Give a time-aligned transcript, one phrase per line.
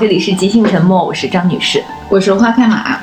[0.00, 3.00] 这里是即兴沉默，我是张女士，我是花开马，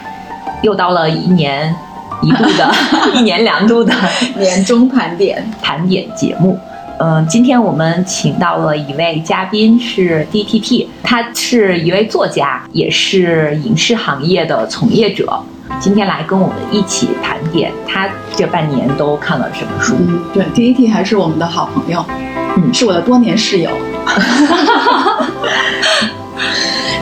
[0.61, 1.75] 又到了一年
[2.21, 2.73] 一度的、
[3.13, 3.93] 一年两度的
[4.39, 6.57] 年终盘点盘点节目。
[6.99, 15.37] 嗯，今天我们请到了一位嘉宾是 DTT，他是一位作家，也是影视行业的从业者。
[15.77, 19.95] 今天来跟我们一起盘点他这半年都看了什么书。
[19.99, 22.05] 嗯，对，DTT 还是我们的好朋友，
[22.55, 23.69] 嗯是我的多年室友。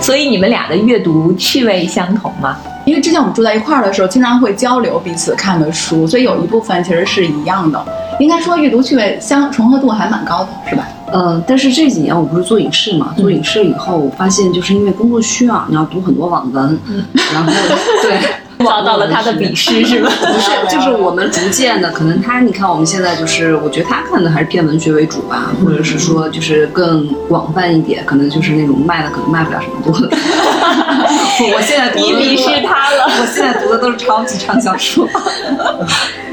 [0.04, 2.58] 所以你们俩的阅读趣味相同吗？
[2.86, 7.82] 因为之前我们住在一块儿的时候，经常会交流彼此看的书，所以有一部分其实是一样的。
[8.20, 10.86] 应该说阅读趣味相重合度还蛮高的，是吧？
[11.10, 16.78] 呃，但是这几年我不是做影视嘛，做影视以后我发现，就是因为工作需要，你要读很多网文，
[17.34, 17.50] 然后
[18.02, 18.20] 对。
[18.64, 20.10] 遭到了他的鄙视是吗？
[20.20, 30.10] 不是， 就是我们逐渐的，可能他，你看我们现在就是，我觉得他看的还是偏文学为主吧，或者是说就是更广泛一点，可能就是那种卖的可能卖不了什么多的。
[31.54, 33.04] 我现在读的你鄙视他了。
[33.20, 35.08] 我现在读的都是超级畅销书。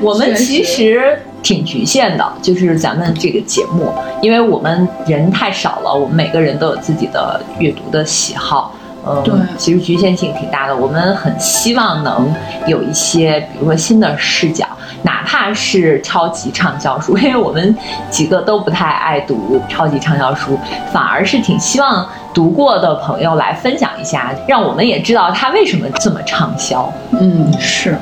[0.00, 3.92] 我们其实挺局限的，就是咱们这个节目，
[4.22, 8.74] 因为我们人太少了，我们每个人都有自己的阅读的喜好。
[9.06, 10.76] 嗯，对其实局限性挺大的。
[10.76, 12.32] 我们很希望能
[12.66, 14.66] 有一些，比如说新的视角，
[15.02, 17.76] 哪怕是超级畅销书，因为我们
[18.10, 20.58] 几个都不太爱读超级畅销书，
[20.92, 26.92] 反而是挺希望读过的朋友来分享一下，让我们也知道它为什么这么畅销。
[27.18, 27.96] 嗯，是。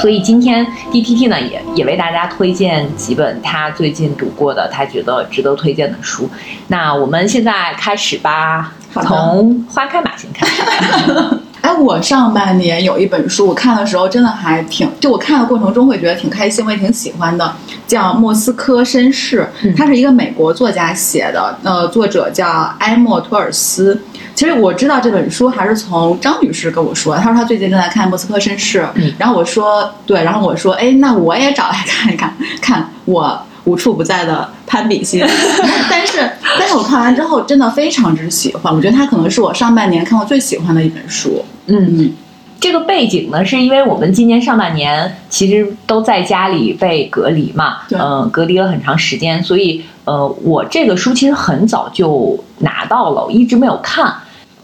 [0.00, 6.28] 所以今天 DTT 呢也也为大家推荐几本他最近读过的，他觉得值得推荐的书。
[6.68, 10.62] 那我们现在开始吧，好从花开马先开始。
[11.64, 22.46] 哎，我上半年有一本书，我看的时候真的还挺，就我看的过程中会觉得挺开心，我也挺喜欢的，叫《莫斯科绅士》，它是一个美国作家写的，呃，作者叫
[22.80, 23.98] 埃默托尔斯。
[24.34, 35.24] 其实我知道这本书还是从张女士跟我说，她说她最近正在看《莫斯科绅士》，嗯然后我说对，然后我说，哎，那我也找来看一看，看我无处不在的攀比心。
[35.88, 41.44] 但是，但是我看完之后真的非常之喜欢，我觉得它可能是我上半年看过最喜欢的一本书。
[41.66, 42.12] 嗯，
[42.58, 54.12] 这个背景呢，是因为我们今年上半年其实都在家里被隔离嘛，对嗯、隔离了很长时间，所以呃，我这个书其实很早就拿到了，我一直没有看。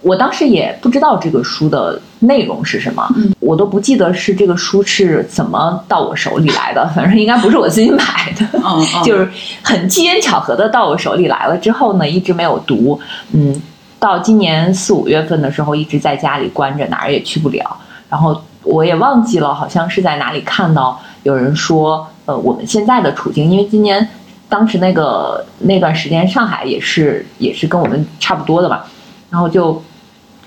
[0.02, 8.46] 我当时也不知道这个书的内容是什么，嗯我都不记得是这个书是怎么到我手里来的， 反正应该不是我自己买的。
[8.54, 9.28] 嗯，嗯就是
[9.62, 12.98] 很机缘巧合的到我手里来了之后呢，一直没有读，
[13.32, 13.60] 嗯，
[13.98, 17.76] 到今年四五月份的时候，一直在家里关着，哪儿也去不了。
[18.08, 24.08] 然后我也忘记了，好像是在哪里看到有人说，呃，我们现在的处境，因为今年
[24.48, 28.86] 当时那个那段时间上海也是也是跟我们差不多的吧，
[29.28, 29.82] 然后就。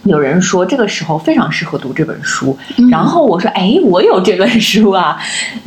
[0.03, 5.17] 有人说这个时候非常适合读这本书，嗯然后我说：“哎，我有这本书啊。”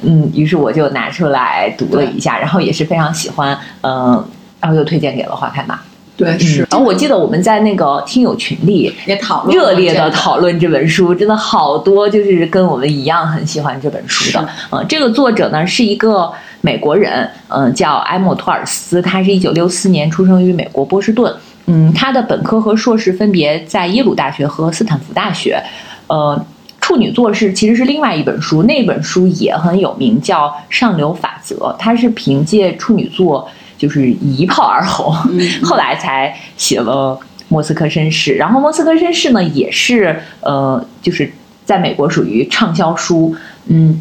[0.02, 4.22] 嗯，于是我就拿出来读了一下，然后也是非常喜欢，嗯，
[4.60, 5.78] 然后又推荐给了花开马。
[6.18, 14.48] 对是嗯，然后我记得我们在那个听友群里也讨论热烈的讨论这本书，真的好多就是跟我们一样很喜欢这本书的是。
[14.70, 16.30] 嗯，这个作者呢是一个
[16.60, 21.34] 美国人，嗯，叫埃默托尔斯，他是一九六四年出生于美国波士顿。
[21.66, 25.62] 嗯，他的本科和硕士分别在耶鲁大学和斯坦福大学。
[26.06, 26.40] 呃，
[26.80, 35.12] 处女座是其实是另外一本书，那本书也很有名，叫《上流法则》，他是凭借处女座就是一炮而红。
[35.32, 37.18] 嗯后来才写了
[37.48, 41.28] 《莫斯科绅士》，然后《莫斯科绅士》呢也是呃，就是
[41.64, 43.34] 在美国属于畅销书。
[43.66, 44.00] 嗯，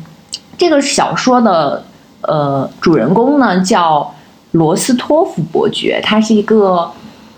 [0.56, 1.84] 这个小说的
[2.22, 4.14] 呃主人公呢叫
[4.52, 6.92] 罗斯托夫伯爵，他是一个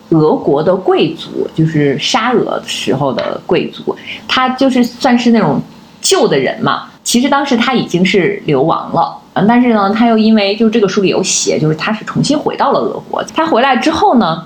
[0.09, 3.95] 俄国的贵族，就是沙俄时候的贵族，
[4.27, 5.61] 他就是算是那种
[6.01, 6.89] 旧的人嘛。
[7.03, 9.17] 其实当时他已经是流亡了，
[9.47, 13.23] 但是呢，他又因为就这个书里有写，就是他是重新回到了俄国。
[13.33, 14.45] 他回来之后呢，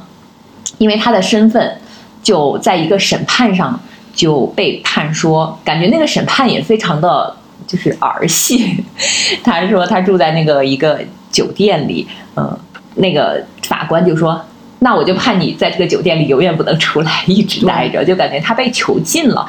[0.78, 1.78] 因为他的身份，
[2.22, 3.80] 就在一个审判上
[4.14, 8.84] 就被判说，感觉那个审判也非常的就是儿戏。
[9.44, 11.00] 他说他住在那个一个
[11.32, 12.60] 酒店里，呃，
[12.96, 14.40] 那个法官就说。
[14.84, 19.48] 那我就怕你在这个酒店里永远不能出来，一直待着，就感觉他被囚禁了。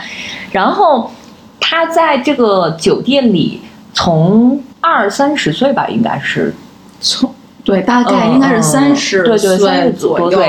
[0.51, 1.11] 然后
[1.59, 3.61] 他在这个酒店里，
[3.95, 6.55] 从二三十岁吧，应该是
[7.01, 7.35] 从
[7.65, 10.43] 对大概嗯应该是嗯三十对对岁30左右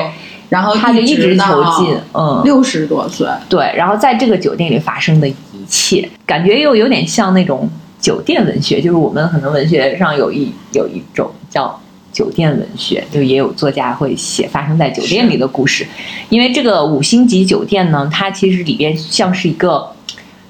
[0.49, 5.33] 然后他就一直到囚禁，嗯，六十多岁，对，然后在这个酒店里发生的一
[5.67, 7.69] 切，感觉又有点像那种
[7.99, 11.79] 酒店文学，就是我们可能文学上有一有一种叫
[12.13, 15.85] 酒店文学，就也有作家会写发生在酒店里的故事。
[16.29, 19.91] 因为这个五星级酒店呢，它其实里边像是一个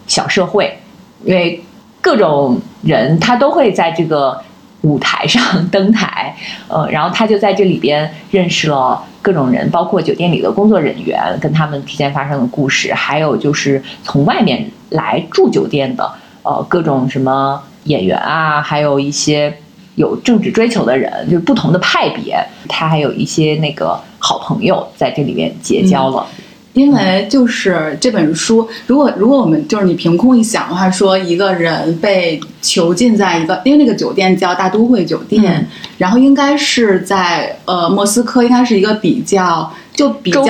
[0.06, 0.77] 小社会，
[1.24, 1.63] 因为
[2.01, 4.39] 各种人他都会在这个
[4.81, 6.36] 舞台上 登台，
[6.68, 16.12] 呃，然后他就在这里边认识了各种人，包括酒店里的工作人员跟他们之间发生的故事，还有就是从外面来住酒店的，
[16.44, 19.57] 呃，各种什么演员啊，还有一些
[19.95, 22.37] 有政治追求的人，就是不同的派别，
[22.67, 26.25] 他还有一些那个好朋友在这里面结交了。
[26.73, 35.67] 因为就是这本书，如果如果我们就是你凭空一想的话，说一个人被囚禁在一个，因为那个酒店叫大都会酒店，嗯
[35.99, 40.43] 然后应该是在呃莫斯科，应该是一个比较就比较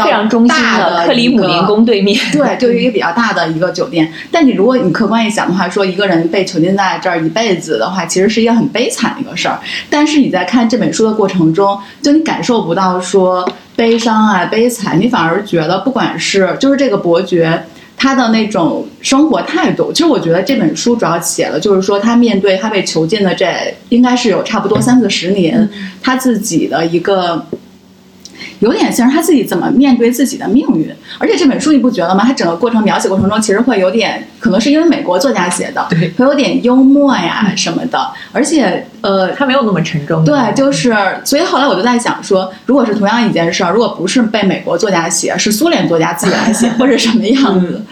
[0.47, 4.11] 大的克里姆林宫对面，对， 就是一个比较大的一个酒店。
[4.31, 9.59] 但你如果你客观一想的话，说一个人被囚禁在这儿一辈子的话，其实是一个很悲惨的一个事儿。
[9.89, 17.63] 但是你在看这本书的过程中，就你感受不到说悲伤啊、悲惨，你反而觉得不管是就是这个伯爵。
[17.95, 23.45] 他的那种生活态度，其实我觉得这本书主要写了，就是说他面对他被囚禁的这
[23.89, 25.69] 应该是有差不多三四十年，
[26.01, 27.45] 他自己的一个
[28.63, 30.89] 有点像是他自己怎么面对自己的命运。
[31.19, 32.23] 而且这本书你不觉得吗？
[32.25, 37.99] 它整个过程描写过程中，其实会有点，可能是因为美国作家写的，对会有点幽默呀什么的。
[38.31, 40.23] 而且呃，他没有那么沉重。
[40.23, 40.95] 对，就是，
[41.25, 47.83] 所以后来我就在想说，如果是同样一件事儿，如果不是被美国作家写，是苏联作家自己来写， 或者什么样子？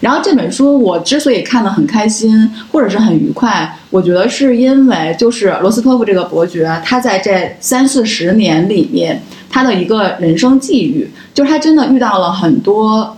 [0.00, 13.16] 然后这本书我之所以看得很开心，或者是很愉快，我觉得是因为就是罗斯托夫这个伯爵，他在这三四十年里面，他的一个人生际遇，就是他真的遇到了很多。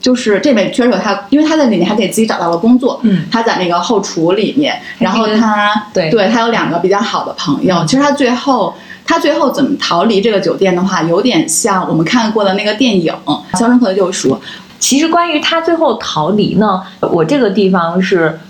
[0.00, 2.98] 就是这本确实有他，因为他在里面还给自己找到了工作。
[3.02, 7.84] 嗯，他在那个后厨里面，然后他对对他有两个比较好的朋友。
[7.84, 8.72] 其实他最后
[9.04, 13.12] 他最后怎么逃离这个酒店的话，有点像我们看过的那个电影
[13.58, 14.34] 《肖申克的救赎》。
[14.78, 18.40] 其实关于他最后逃离呢，我这个地方是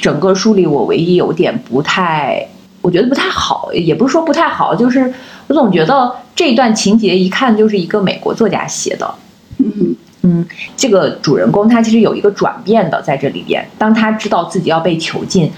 [0.00, 2.46] 整个书里我唯一有点不太，
[2.80, 5.12] 我觉得不太好，也不是说不太好，就是
[5.46, 9.14] 我总觉得这段情节一看就是一个美国作家写的。
[9.58, 15.52] 嗯嗯，这个主人公他其实有一个转变的在这里边，当他知道自己要被囚禁，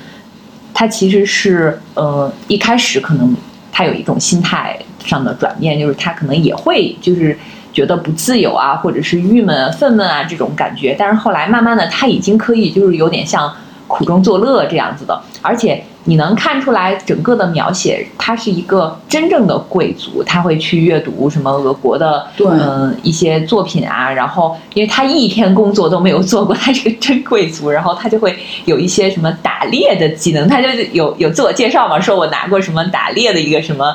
[0.75, 3.35] 他其实是呃一开始可能
[3.71, 7.39] 他有一种心态上的转变，就是他可能也会就是
[7.73, 13.55] 觉得不自由啊，或者是郁闷、愤懑啊这种感觉，但是后来慢慢的他已经可以就是有点像
[13.87, 33.95] 苦中作乐这样子的，而且你能看出来整个的描写，他是一个真正的贵族，他会去阅读什么俄国的对嗯、一些作品啊，然后因为他一天工作都没有做过，他是个真贵族，然后他就会有一些什么打猎的技能，他就有有自我介绍嘛，说我拿过什么打猎的一个什么。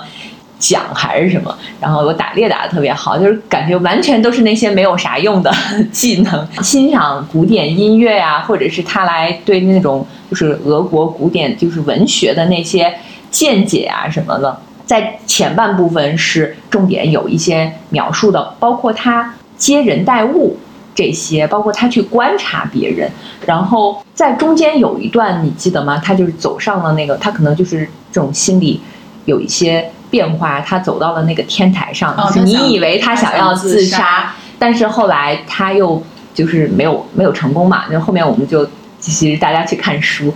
[0.61, 5.51] 奖还是什么，然后我打猎打得特别好，就是感觉完全都是那些没有啥用的
[5.91, 6.47] 技能。
[6.61, 12.93] 欣赏古典音乐呀、或者是他来对那种就是俄国古典就是文学的那些
[13.31, 20.57] 见解啊什么的，在前半部分是重点有一些描述的，包括他接人待物
[20.93, 23.09] 这些，包括他去观察别人，
[23.45, 25.97] 然后在中间有一段你记得吗？
[25.97, 28.79] 他就是走上了那个，他可能就是这种心理
[29.25, 36.03] 有一些变化，他走到了那个天台上，哦你以为他想要自杀但是后来他又
[36.35, 40.31] 就是没有没有成功嘛，那后面我们就其实大家去看书，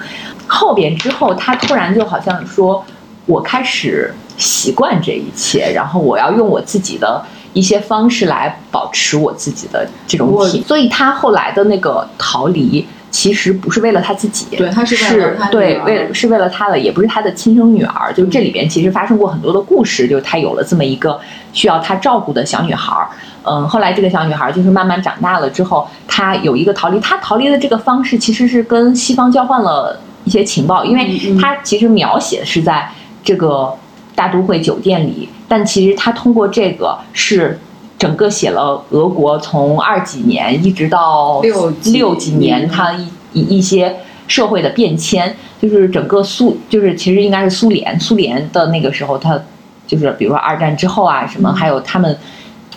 [0.48, 2.84] 后边之后他突然就好像说，
[3.28, 12.88] 我开始习惯这一切，然后我要用我自己的一些方式来保持我自己的这种体，所以他后来的那个逃离。
[13.16, 18.12] 其实不是为了他自己，对他是为了他女对为了是为了他的，也不是他的亲生女儿。
[18.14, 21.18] 就是这里边其实发生过很多的故事，就是他有了这么一个
[21.54, 23.08] 需要他照顾的小女孩儿。
[23.44, 32.92] 嗯，后来这个小女孩儿就是慢慢长大了之后，她有一个逃离，她逃离的这个方式其实是跟西方交换了一些情报，因为她其实描写是在
[33.24, 33.74] 这个
[34.14, 37.58] 大都会酒店里，但其实她通过这个是。
[37.98, 43.96] 整个写了俄国从二几年一直到六六几年，年它一一一些
[44.28, 49.40] 社会的变迁，就是整个苏，就是其实应该是苏联，苏联的那个时候，它
[49.88, 52.18] 就是比如说二战之后啊，什么，还有他们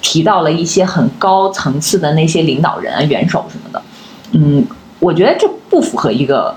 [0.01, 3.83] 提到了一些很高层次的那些领导人啊、元首什么的。
[4.33, 4.65] 嗯，
[5.01, 6.55] 我觉得这不符合一个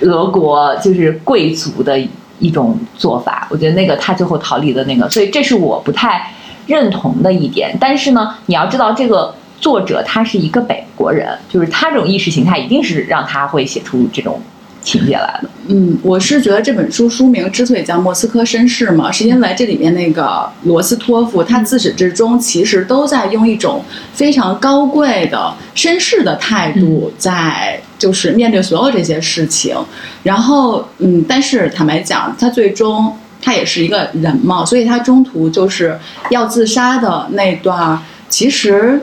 [0.00, 1.98] 俄国就是贵族的
[2.38, 3.46] 一种做法。
[3.50, 6.32] 我觉得那个他最后逃离的那个，所以这是我不太
[6.70, 7.76] 认同的一点。
[7.80, 9.34] 但是呢，你要知道这个。
[9.60, 14.40] 作者他是一个美国人，就是他这种意识形态一定是让他会写出这种
[14.80, 15.50] 情节来的。
[15.68, 23.84] 嗯，我是觉得这本书书名之所以叫《莫斯科绅士》嘛，是因为这里面那个罗斯托夫，他自始至终其实都在用一种
[24.14, 29.76] 非常高贵的绅士的态度在就是面对所有这些事情。
[30.22, 35.98] 然后，嗯，但是坦白讲，他最终他也是一个人嘛，所以他中途就是
[36.30, 39.00] 要自杀的那段，其实。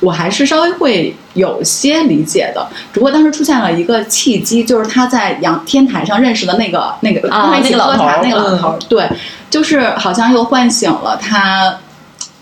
[0.00, 9.08] 我还是稍微会有些理解的，只不过当时出现了一个契机，就是他在阳天台上认识的那个那个啊那个老头儿那个老头儿，对，
[9.48, 11.78] 就是好像又唤醒了他，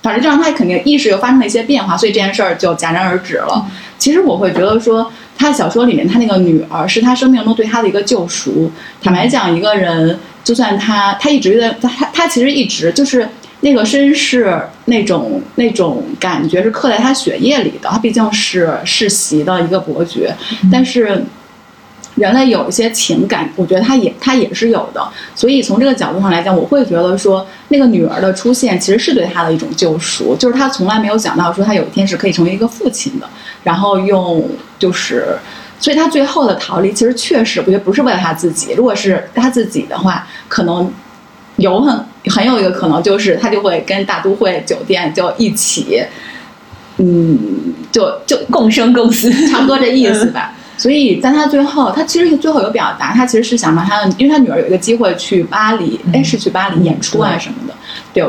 [0.02, 3.64] 反正就让他肯定意识又发生了一些变化，所以这件事儿就戛然而止了。
[3.98, 8.70] 其实我会觉得说，他小说里面他那个女儿是他生命中对他的一个救赎。
[9.00, 10.18] 坦白讲，一个人
[10.48, 13.28] 就算他他一直在他他其实一直就是。
[13.60, 20.32] 那个绅士那种那种感觉是刻在他血液里的，他毕竟是世袭的一个伯爵，
[20.70, 21.24] 但是
[22.14, 25.02] 人类有一些情感，我觉得他也他也是有的，
[25.34, 33.28] 所以从这个角度上来讲，我会觉得说那个女儿的出现其实是对他的一种救赎，就是他从来没有想到说他有一天是可以成为一个父亲的，
[33.64, 35.36] 然后用就是，
[35.78, 40.90] 所以他最后的逃离其实确实我觉得不是为了他自己，如果是他自己的话，可能。
[41.58, 46.00] 有很很有一个可能，就是他就会跟大都会酒店就一起，
[46.98, 47.36] 嗯，
[47.90, 50.54] 就就共生共死，差不多这意思吧。
[50.76, 57.74] 所以在他最后，他其实最后有表达，他其实是想让他，因为他女儿有一个机会去巴黎，哎，是去巴黎演出啊什么的，
[58.14, 58.24] 对。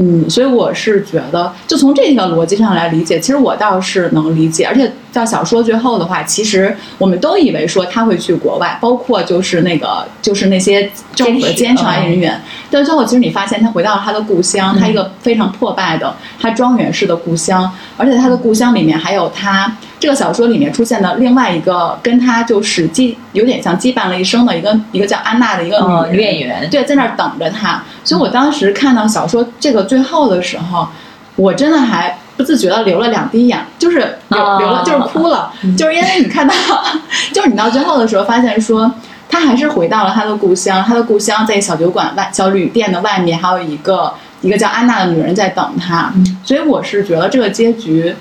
[0.00, 4.64] 嗯，所以我是觉得，就从这个逻辑上来理解，其实我倒是能理解。
[4.64, 12.40] 而且到小说最后的话，其实我们都以为说他会去国外，包括就是那个就是那些政府的监察人员。
[12.70, 19.76] 但最后其实你发现，他回到了他的故乡，他一个非常破败的他庄园式的故乡，而且他的故乡里面还有他。
[20.00, 27.82] 这个小说里面出现的另外一个跟他就是羁有点像羁绊了一生的一个一个叫安娜的一个女演员，对，在那儿等着他。
[28.04, 30.86] 所以我当时看到小说这个最后的时候，
[31.34, 36.54] 我真的还不自觉的流了两滴眼，就是流流了，就是哭了， 就是因为你看到，
[37.34, 38.88] 就是你到最后的时候发现说，
[39.28, 46.12] 他还是回到了他的故乡，他的故乡在小酒馆外、小旅店的外面还有一个一个叫安娜的女人在等他。
[46.44, 48.14] 所以我是觉得这个结局。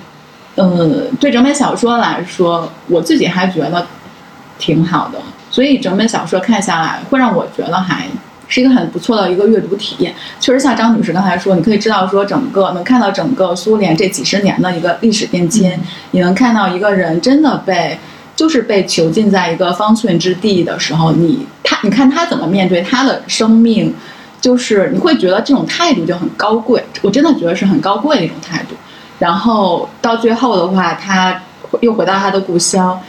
[0.58, 3.86] 嗯，对整本小说来说，我自己还觉得
[4.58, 5.20] 挺好的，
[5.52, 8.08] 所以整本小说看下来会让我觉得还
[8.48, 10.16] 是一个很不错的一个阅读体验。
[10.40, 18.00] 确实，像张女士刚才说，你可以知道说整个能看到整个苏联这几十年的一个历史变迁，你能看到一个人真的被
[18.36, 23.94] 就是被囚禁在一个方寸之地的时候，你他你看他怎么面对他的生命，
[24.42, 28.76] 就是你会觉得这种态度就很高贵，我真的觉得是很高贵的一种态度。
[29.20, 31.42] 然后到最后的话，他
[31.82, 33.00] 又回到他的故乡，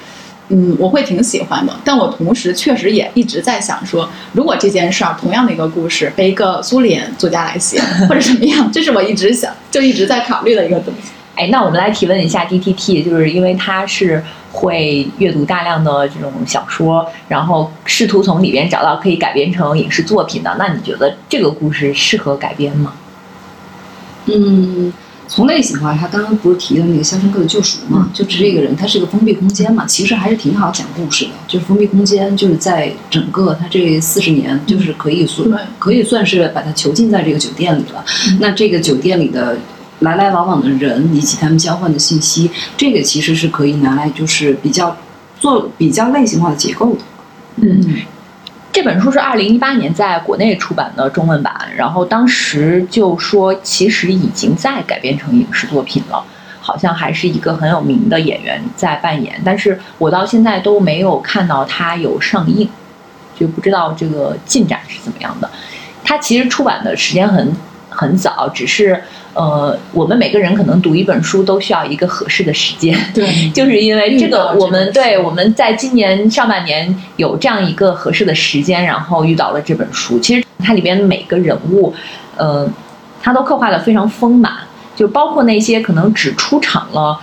[0.49, 1.73] 嗯，我会挺喜欢的。
[1.85, 11.11] 但我同时确实也一直在想说，如果这件事儿同样的一个故事被一个苏联作家来写，或者什么样，这是我一直想就一直在考虑的一个东西。
[11.37, 20.57] 哎，那我们来提问一下 D T T，就是因为他是会阅读大量的这种小说，然后试图从里边找到可以改编成影视作品的。
[20.59, 22.95] 那你觉得这个故事适合改编吗？
[24.25, 24.93] 嗯。
[25.29, 28.11] 从类型的话，他刚刚不是提的那个《肖申克的救赎》嘛？
[28.15, 31.31] 就这个人，他是个封闭空间嘛，其实还是挺好讲故事的。
[31.47, 35.47] 就是封闭空间，就是在整个他这四十年，就是可以算
[35.79, 38.03] 可以算是把他囚禁在这个酒店里了。
[38.41, 39.59] 那这个酒店里的
[40.01, 44.97] 来来往往的人以及他们交换的信息，这个其实是可以拿来就是比较
[45.39, 47.01] 做比较类型化的结构的。
[47.57, 47.85] 嗯。
[48.71, 56.23] 这本书是二零一八年在国内出版的中文版，然后当时就说其实已经在改编成影视作品了，
[56.61, 62.69] 好像还是一个很有名的演员在扮演，但是我到现在都没有看到它有上映，
[63.39, 65.51] 就不知道这个进展是怎么样的。
[66.05, 67.57] 它其实出版的时间很
[67.91, 69.03] 很早，只是。
[69.35, 80.19] 呃，我们每个人可能读一本书都需要一个合适的时间，对， 就是因为这个，我们对我们在今年上半年有这样一个合适的时间，然后遇到了这本书。
[80.19, 81.95] 其实它里边每个人物，
[82.37, 82.69] 呃，
[83.23, 84.53] 它都刻画的非常丰满，
[84.97, 87.21] 就包括那些可能只出场了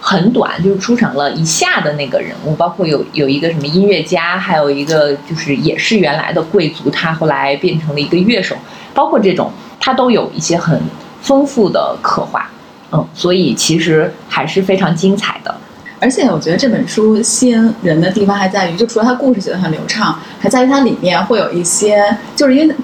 [0.00, 8.56] 很短，就是出场了一下的那个人物，包括有有一个什么音乐家，还有一个就是也是原来的贵族，他后来变成了一个乐手，
[8.92, 10.80] 包括这种，他都有一些很。
[11.24, 12.48] 丰富的刻画，
[12.92, 15.52] 嗯，所以其实还是非常精彩的。
[15.98, 22.74] 而且我觉得这本书吸引人的地方还在于，就除了它故事写的很流畅，还在于它里面会有一些，就是因为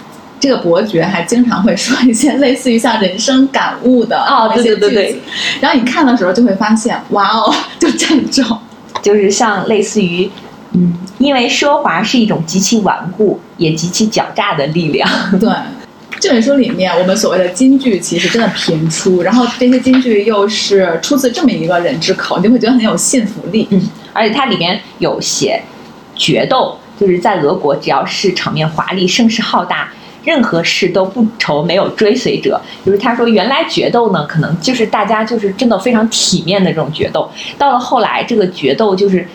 [0.41, 5.23] 这个伯爵还经常会说一些类似于像人生感悟的哦，对对对对。
[5.61, 8.59] 然后你看的时候就会发现，哇哦，就这种，
[9.03, 10.31] 就是像类似于
[10.73, 15.07] 嗯，因为奢华是一种极其顽固也极其狡诈的力量。
[15.39, 15.51] 对，
[16.21, 23.67] 这本书里面我们所谓的金句其实真的频出，然后这些金句又是出自这么一个人之口，你就会觉得很有信服力。
[23.71, 25.63] 嗯，而且它里面有写
[26.15, 29.91] 决斗，就是在俄国，只要是场面华丽、声势浩大。
[30.23, 39.27] 任何事都不愁没有追随者，就是他说，原来决斗呢，可能就是大家就是真的非常体面的这种决斗，到了后来，这个决斗就是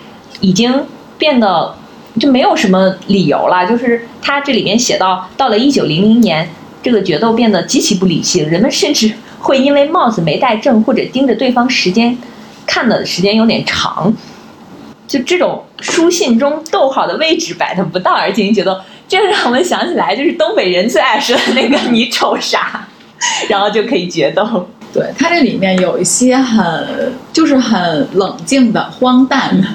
[0.42, 0.72] 已经
[1.18, 1.75] 变得
[2.20, 3.65] 就没有什么理由了。
[3.65, 6.48] 就是他这里面写到，到了一九零零年，
[6.86, 12.15] 这个决斗变得极其不理性，人们甚至会因为帽子没戴正，或者盯着对方时间
[12.68, 14.13] 看的时间有点长，
[15.08, 18.80] 就这种书信中逗号的位置摆的不当而进行决斗。
[19.08, 22.88] 这让我们想起来，就是东北人最爱说的那个“你瞅啥”，
[23.50, 24.70] 然后就可以决斗。
[24.94, 29.68] 对它这里面有一些很，就是很冷静的、荒诞的。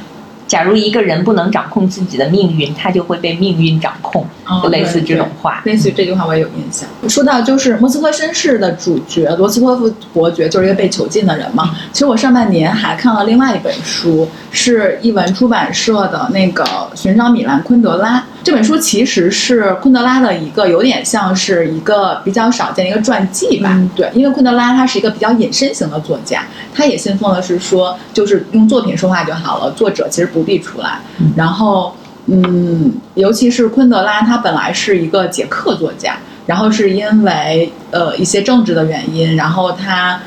[0.51, 4.27] 假如一个人不能掌控自己的命运，他就会被命运掌控，
[4.61, 5.63] 就类似这种话。
[5.65, 6.89] 类似于这句话，我也有印象。
[7.09, 11.77] 说到就是《莫斯科绅士》的主角罗斯托夫伯爵，就是一个被囚禁的人嘛。
[11.93, 16.65] 其实我上半年还看了另外一本书，是译文出版社的那个
[16.97, 18.19] 《寻找米兰昆德拉》。
[18.43, 23.81] 这本书其实是昆德拉的一个有点像是一个比较少见的一个传记吧。
[23.95, 26.43] 对，因为昆德拉他是一个比较隐身型的作家，
[26.75, 30.99] 他也信奉的是说，就是用作品说话就好了，作者其实不必出来。
[31.37, 31.95] 然后，
[32.27, 36.17] 嗯，尤其是昆德拉，他本来是一个捷克作家，
[36.47, 40.21] 然后是因为呃一些政治的原因，然后他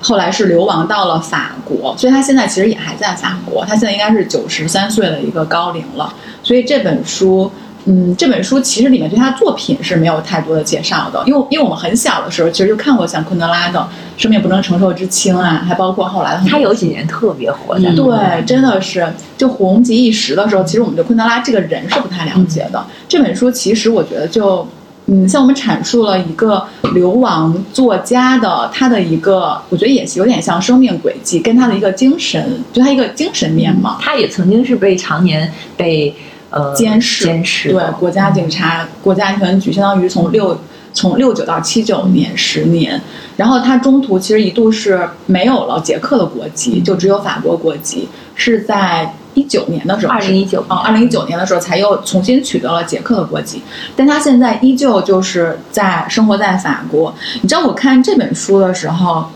[0.00, 6.12] 后来是流亡到了法国，所以他现在其实也还在法国，他现在应该是九十三岁的一个高龄了。
[6.42, 7.50] 所以这本书，
[7.90, 13.80] 嗯，这本书其实里面对他作品是没有太多的介绍的，因为因为我们很小的时候其实就看过像昆德拉的
[14.22, 22.84] 《生命不能承受之轻》啊，还包括后来的他有几年特别火的，对，真的是就红极一时的时候，其实我们对昆德拉这个人是不太了解的。
[23.08, 24.68] 这本书其实我觉得就，
[25.06, 26.62] 嗯，像我们阐述了一个
[26.92, 33.96] 流亡作家的他的一个，我觉得也是有点像生命轨迹，跟他的一个精神，就他一个精神面貌。
[33.98, 36.14] 他也曾经是被常年被。
[36.50, 40.58] 呃，监视，监视，对，国家警察，国家安全局，相当于从六
[40.94, 42.98] 从六九到七九年十年，
[43.36, 53.62] 然后他中途其实一度是没有了捷克的国籍，就只有法国国籍，是在一九年的时候，二零一九啊，二零一九年的时候才又重新取得了捷克的国籍，
[53.94, 57.14] 但他现在依旧就是在生活在法国。
[57.42, 59.26] 你知道我看这本书的时候，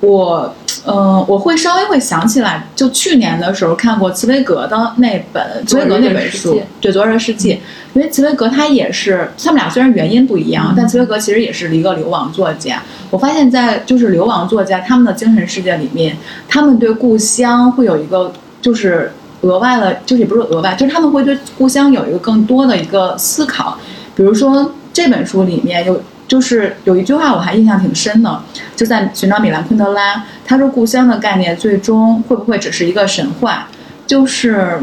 [0.00, 0.52] 我。
[0.88, 7.54] 嗯，我会稍微会想起来，就去年的时候看过茨威格的那本茨威格那本书，对《昨日的世界》，
[7.94, 12.80] 因为茨威格他也是，他们俩虽然原因不一样，但茨威格其实也是一个流亡作家。
[13.10, 16.16] 我发现，在就是流亡作家他们的精神世界里面，
[16.48, 23.76] 他们对故乡会有一个就是额外的，就是也不是额外，就是他们会对故乡有一个更多的一个思考。
[24.14, 26.00] 比如说这本书里面有。
[26.28, 28.42] 就是有一句话我还印象挺深的，
[28.74, 33.68] 就在寻找米兰昆德拉，他说故乡的概念最终会不会只是一个神话？
[34.06, 34.80] 就是，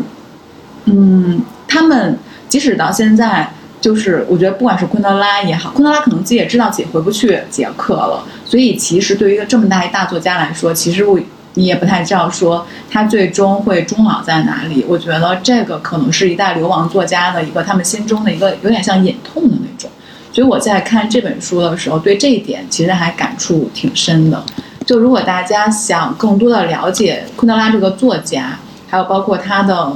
[0.86, 3.52] 嗯，他们即使到现在，
[3.82, 11.20] 就是我觉得不管是昆德拉也好，昆德拉可能自己也知道自己回不去捷克了，所以其实对于一个这么大一大作家来说，其实我
[11.56, 14.86] 你也不太知道说他最终会终老在哪里。
[14.88, 19.90] 我觉得这个可能是一代流亡作家的一个他们心中的一个有点像隐痛的那种。
[20.34, 24.44] 所以我在看这本书的时候，对这一点其实还感触挺深的。
[24.84, 28.58] 就如果大家想更多的了解昆德拉这个作家，
[28.90, 29.94] 还有包括他的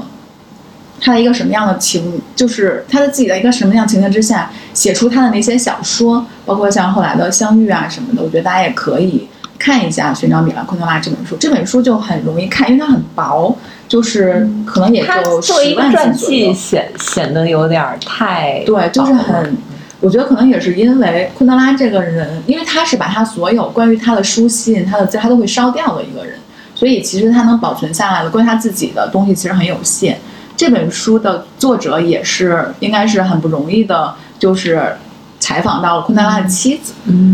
[1.02, 11.36] 他的一个什么样的情，就是他的自己的一个什么样情境之下写出他的那些小说，包括像后来的相遇啊什么的，我觉得大家也可以看一下《寻找米兰昆德拉》这本书。
[11.38, 19.58] 这本书就很容易看，因为它很薄，就是可能也就十万字左右，显显得有点太对，就是很。
[20.00, 26.38] 我觉得可能也是因为昆德拉这个人，因为他是把他所有关于他的书信、他的字，他都会烧掉的一个人，
[26.76, 30.20] 所以其实他能保存下来的关于他自己的东西其实很有限。
[30.56, 34.96] 这本书的作者也是应该是很不容易的，就是
[35.40, 36.94] 采访到了昆德拉的妻子，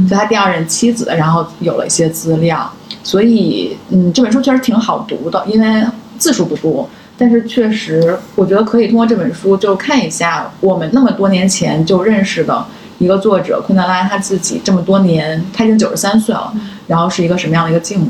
[0.09, 2.71] 就他第二任妻子，然后有了一些资料，
[3.03, 5.85] 所以嗯，这本书确实挺好读的，因为
[6.17, 6.89] 字数不多。
[7.17, 12.65] 但是确实，我觉得可以通过这本书就看一下我们那么多年前就认识的
[12.97, 16.51] 一个作者昆德拉他自己这么多年，他已经九十三岁了，
[16.87, 18.09] 然后是一个什么样的一个境遇。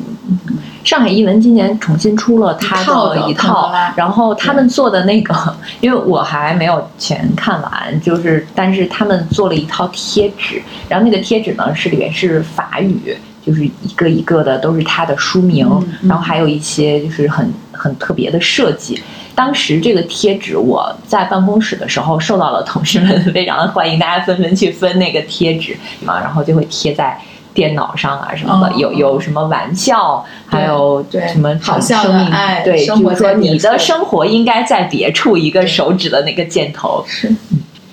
[0.84, 15.68] 上海译文今年重新出了他的一套，然后他们做的那个， 因为我还没有全看完，就是但是他们做了一套贴纸，然后那个贴纸呢是里面是法语，就是一个一个的都是他的书名，
[16.04, 17.54] 然后还有一些就是很。
[17.84, 18.98] 很特别的设计。
[19.36, 27.20] 当时这个贴纸我在办公室的时候受到了同事们非常的欢迎，大家纷纷去分那个贴纸嘛，然后就会贴在
[27.54, 37.04] 电脑上啊什么的，哦有有什么玩笑，还有对什么好笑的爱对，生活就是说你的生活应该在别处，一个手指的那个箭头。
[37.06, 37.30] 是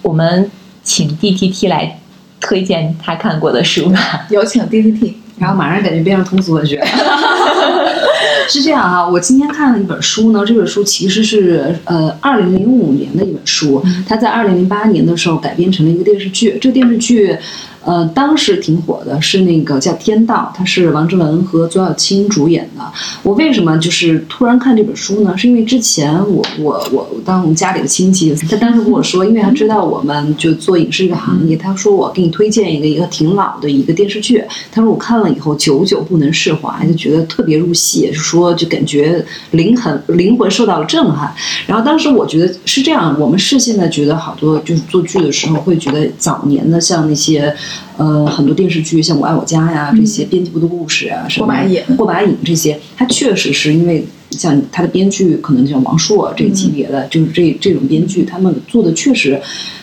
[0.03, 0.50] 我们
[0.85, 1.98] 请 DTT 来
[2.38, 4.26] 推荐他看过的书吧。
[4.29, 5.14] 有请 DTT。
[5.38, 6.79] 然后马上感觉变成通俗文学。
[8.51, 16.59] 是这样啊、我今天看了一本书呢，这本书其实是呃二零零五年的一本书，它在二零零八年的时候改编成了一个电视剧。
[16.61, 17.37] 这个电视剧，
[17.83, 22.85] 呃，当时挺火的，是那个叫《天道》，它是王志文和左小青主演的。
[23.23, 25.37] 我为什么就是突然看这本书呢？
[25.37, 41.35] 是因为之前我我我当我们家里的亲戚，他当时跟我说，因为他知道我们就做影视这个行业，他说我给你推荐一个一个挺老的一个电视剧，他说我看了以后久久不能释怀，就觉得特别入戏，也是说就感觉灵魂灵魂受到了震撼。
[41.66, 47.55] 然后当时我觉得是这样，我们是现在觉得好多就是做剧的时候会觉得早年的像那些。
[47.97, 59.41] 呃，很多电视剧像《我爱我家》呀，这些编辑部的故事啊，什么过把瘾过把瘾这些，它确实是因为像他的编剧，可能像王朔这级别的，就是这这种编剧，他们做的确实，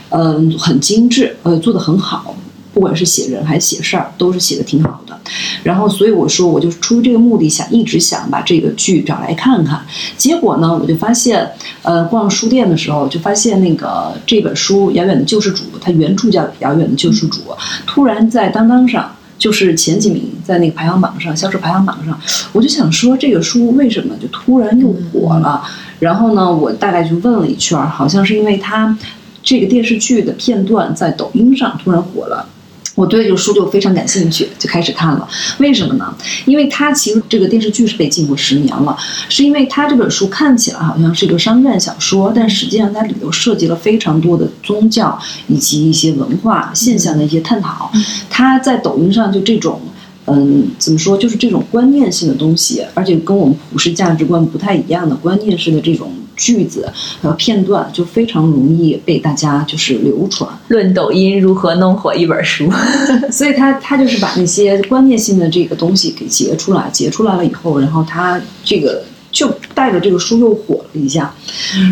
[0.10, 2.36] 嗯、很精致，呃，做的很好。
[2.78, 5.20] 不管是写人还是写事儿，都是写的挺好的。
[5.64, 9.84] 然后，所以我说，我就出于这个目的，想一直想把这个剧找来看看。
[10.16, 11.50] 结果呢，我就发现，
[11.82, 17.40] 呃，逛书店的时候就发现那个这本书《遥远的救世主》，它原著叫《遥远的救世主》，
[17.88, 19.12] 突然在当当上。
[19.40, 22.20] 就是前几名在那个排行榜上，销售排行榜上，
[22.54, 25.64] 我就想说这个书为什么就突然又火了？
[26.00, 28.98] 然后呢，我大概就问了一圈，好像是因为它
[29.44, 32.50] 这个电视剧的片段在抖音上突然火了。
[32.98, 35.30] 我对这个书就非常感兴趣，就开始看了。
[35.60, 36.12] 为什么呢？
[36.46, 38.98] 因为它其实这个电视剧是被禁过十年了，
[39.30, 47.92] 是因为它这本书看起来好像是一个商战小说，但实际上它里头涉及了非常多的宗教以及一些文化现象的一些探讨。
[48.32, 49.80] 它在抖音上就这种。
[50.28, 51.18] 嗯，怎么说？
[51.18, 60.50] 就是这种观念性的东西，而且跟我们普世价值观不太一样的观念式的这种句子和片段，就非常容易被大家就是流传。
[60.68, 62.70] 论抖音如何弄火一本书，
[63.32, 71.34] 所以他他就是把那些观念性的这个东西给截出来，截出来了以后，然后他这个就带着这个书又火了一下。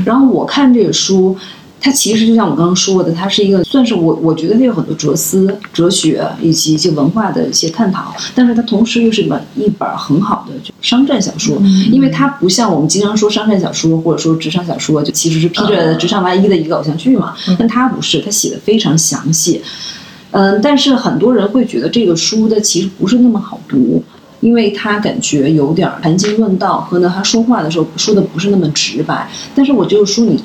[0.05, 1.35] 然后我看这个书，
[1.85, 19.61] 它其实就像我刚刚说的，它是一个算是我我觉得它有很多哲思、哲学以及一些文化的一些探讨，但是它同时又是一本一本很好的商战小说，因为它不像我们经常说商战小说或者说职场小说，就其实是披着职场外衣的一个偶像剧嘛，但它不是，它写的非常详细。
[20.31, 24.03] 嗯，但是很多人会觉得这个书的其实不是那么好读，
[24.39, 29.29] 因为他感觉有点儿谈经论道，和呢他说话的时候说的不是那么直白。
[29.53, 30.41] 但是我这个书你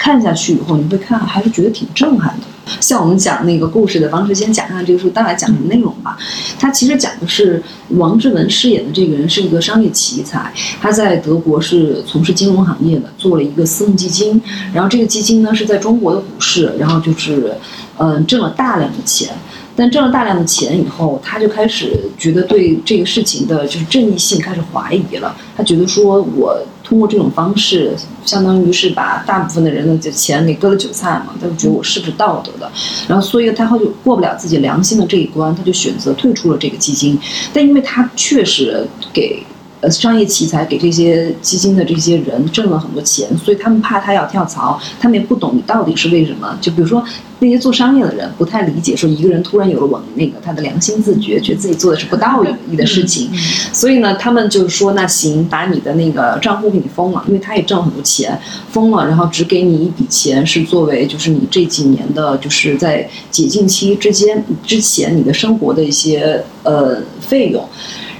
[0.00, 2.46] 看下去以后，你会看还是觉得挺震撼的。
[2.80, 6.16] 像我们讲那个故事的方式，先讲一下这个书大概讲什么内容吧。
[6.58, 14.40] 它其实讲的是王志文饰演的这个人是一个商业奇才，他在德国是从事金融行业的，做了一个私募基金，
[14.72, 17.54] 然后这个基金呢是在中国的股市，然后就是
[17.98, 19.28] 嗯、呃挣了大量的钱。
[19.76, 25.34] 但挣了大量的钱以后，他就开始觉得对这个事情的就是正义性开始怀疑了。
[25.56, 26.60] 他觉得说，我
[26.90, 27.94] 通过这种方式，
[28.26, 32.68] 相当于是把大部分的人的钱给割了韭菜嘛，他就觉得我是不是道德的？
[33.06, 37.16] 然后，所以他后就过不了自己良心的这一关，他就选择退出了这个基金。
[37.52, 39.40] 但因为他确实给
[39.80, 46.56] 呃商业奇才给这些基金的这些人挣了很多钱，所以他们怕他要跳槽，他们也不懂你到底是为什么。
[46.60, 47.02] 就比如说
[47.38, 53.30] 那些做商业的人不太理解，说一个人突然有了往那个他的良心自觉，觉得自己做的是不道义的事情，
[53.72, 58.38] 所以呢，他们就是说那行，把你的那个账户给你封了，因为他也挣了很多钱，
[58.70, 67.66] 封了，然后只给你一笔钱是作为就是你这几年的，就是在解禁期之间之前你的生活的一些呃费用。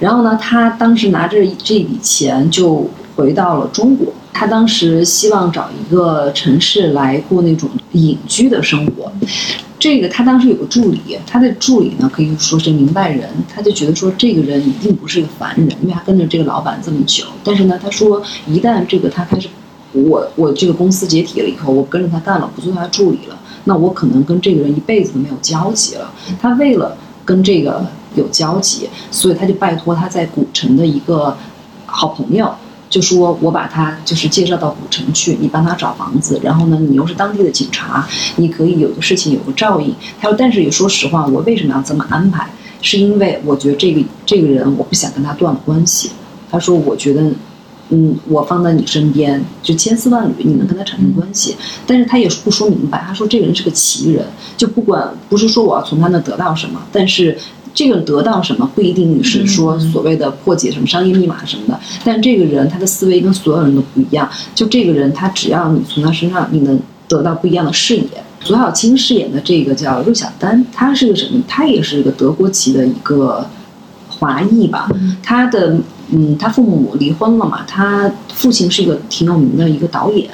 [0.01, 4.13] 然后呢，他当时拿着这笔钱就回到了中国。
[4.33, 9.13] 他当时希望找一个城市来过那种隐居的生活。
[9.79, 17.25] 这个他当时有个助理，他的助理呢可以说是明白人，他就觉得说这个人一定不是个凡人，因为他跟着这个老板这么久。
[17.45, 19.49] 但是呢，他说一旦这个他开始，
[19.93, 26.11] 我我这个公司解体了以后，我跟着他干了，不做他助理了，那我可能跟这个人一辈子都没有交集了。
[26.41, 31.37] 他为了跟这个有交集，所以他就拜托他在古城的一个
[31.87, 32.53] 好朋友，
[32.89, 39.95] 就说我把他就是介绍到古城去，你帮他找房子，然后呢，你又是当地的警察，你可以有个事情有个照应。
[40.21, 42.49] 他说，但是也说实话，我为什么要这么安排？
[42.83, 46.11] 是因为我觉得这个这个人我不想跟他断了关系。
[46.51, 47.23] 他说，我觉得
[47.91, 51.55] 嗯，我放在你身边，就千丝万缕，你能跟他产生关系。
[51.87, 54.25] 但是他也不说明白，他说这个人是个奇人，
[54.57, 57.37] 就不管不是说我要从他那得到什么，但是
[57.73, 61.79] 这个得到什么不一定是说所谓的破解什么商业密码什么的。
[62.05, 68.05] 但这个人他的思维跟所有人都不一样，就这个人他只要你从他身上你能得到不一样的视野。
[68.43, 71.43] 左小青饰演的这个叫陆小丹，她是个什么？
[71.47, 73.47] 她也是一个德国籍的一个
[74.09, 74.89] 华裔吧。
[75.23, 75.77] 她的
[76.11, 80.31] 嗯，她父母离婚了嘛，她父亲是一个挺有名的一个导演，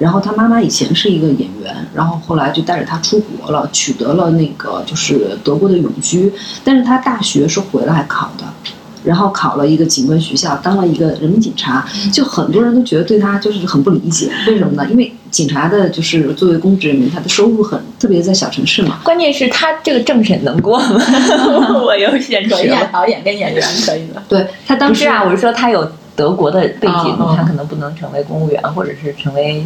[0.00, 6.32] 然后他妈妈以前是一个演员，然后后来就带着他出国了，取得了那个就是德国的永居，
[6.64, 8.44] 但是他大学是回来考的。
[9.02, 14.86] 然后考了一个警官学校，当了一个人民警察，就很多人都觉得对他就是很不理解，为什么呢？
[14.90, 19.00] 因为警察的就是作为公职人员，他的收入很，特别在小城市嘛。
[19.02, 21.02] 关键是他这个政审能过吗？
[21.82, 22.54] 我有现实。
[22.66, 24.22] 演导演跟演员可以的。
[24.28, 29.64] 对他当时啊，我是说他有德国的背景，他可能不能成为公务员，或者是成为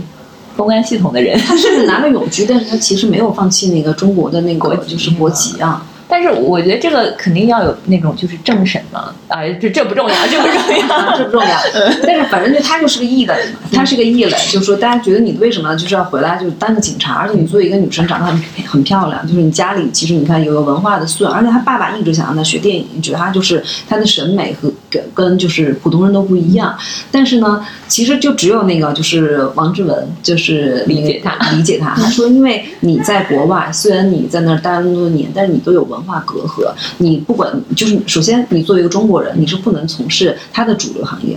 [0.57, 1.38] 公安系统的人。
[1.40, 5.85] 他甚至拿了永居，但是他其实没有放弃那个中国的那个就是国籍啊。
[6.07, 11.57] 但是我觉得这个肯定要有那种就是政审嘛，啊，这这不重要，这不重要，这不重要。
[12.07, 13.35] 但是反正就他就是个异类，
[13.73, 17.14] 他是个异类，就是说大家觉得你为什么就是要回来就是当个警察？
[17.14, 26.78] 而且你作为一个女生长得很很漂亮，就是你家里其实你看有个文化的素养，而且他爸爸一直想让他学电影，觉得他就是他的审美和跟跟就是普通人都不一样。
[27.11, 31.92] 但是呢，其实就只有那个就是王志文就是理解他，理解他。
[32.00, 36.04] 他说，因为你在国外，虽然你在那儿待了那么多年，但是你都有文。
[36.04, 41.35] 化隔阂，你不管就是首先，你作为一个中国人，你是不能从事他的主流行业。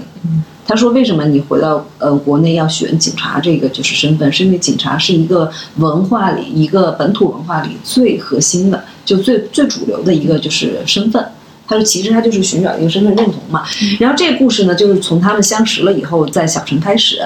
[0.65, 4.29] 他说：“为什么你回到呃国内要选警察这个就是身份？
[4.29, 11.25] 是因为警察是一个文化里一个本土文化里最核心的，就最最主流的一个就是身份。”
[11.67, 13.63] 他说：“其实他就是寻找一个身份认同嘛。
[13.99, 17.19] 然后这个故事呢，就是从他们相识了以后，在小城开始。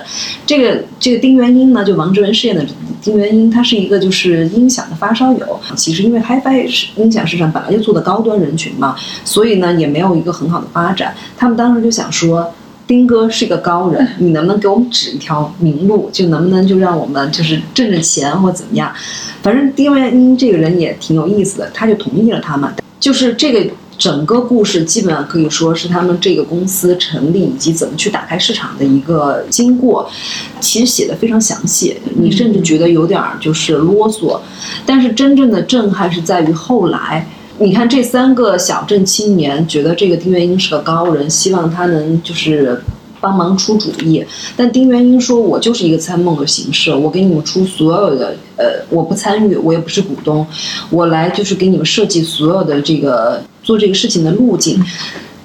[0.48, 2.66] 这个这个丁元英呢，就王志文饰演的
[3.04, 5.60] 丁元英，他是一个就是音响的发烧友。
[5.76, 11.14] 其实因为 HiFi 音响市场本来就做的高端人群嘛，所以呢也没有一个很好的发展。
[11.38, 12.52] 他们当时就想说，
[12.88, 16.10] 丁哥是个高人，你能不能给我们指一条明路？
[16.12, 18.92] 就能不能就让我们就是挣挣钱或怎么样？
[19.44, 22.68] 反正丁元英这个人也挺有意思的，他就同意了他们，
[23.00, 30.10] 就是这个。”整个故事基本上可以说是他们这个公司成立以及怎么去打开市场的一个经过，
[30.60, 34.40] 其实写的非常详细，你甚至觉得有点儿就是啰嗦，
[34.88, 37.28] 但是真正的震撼是在于后来，
[37.60, 42.82] 你看这三个小镇青年觉得这个丁元英是个高人，希望他能就是。
[43.24, 44.26] 帮忙出主意，
[44.58, 50.44] 但丁元英说：“我就是一个参谋的形式，我给你们出所有的，呃，我不参与，我也不是股东，
[50.90, 53.40] 我来就是给你们设计所有的这个
[53.72, 54.78] 做这个事情的路径。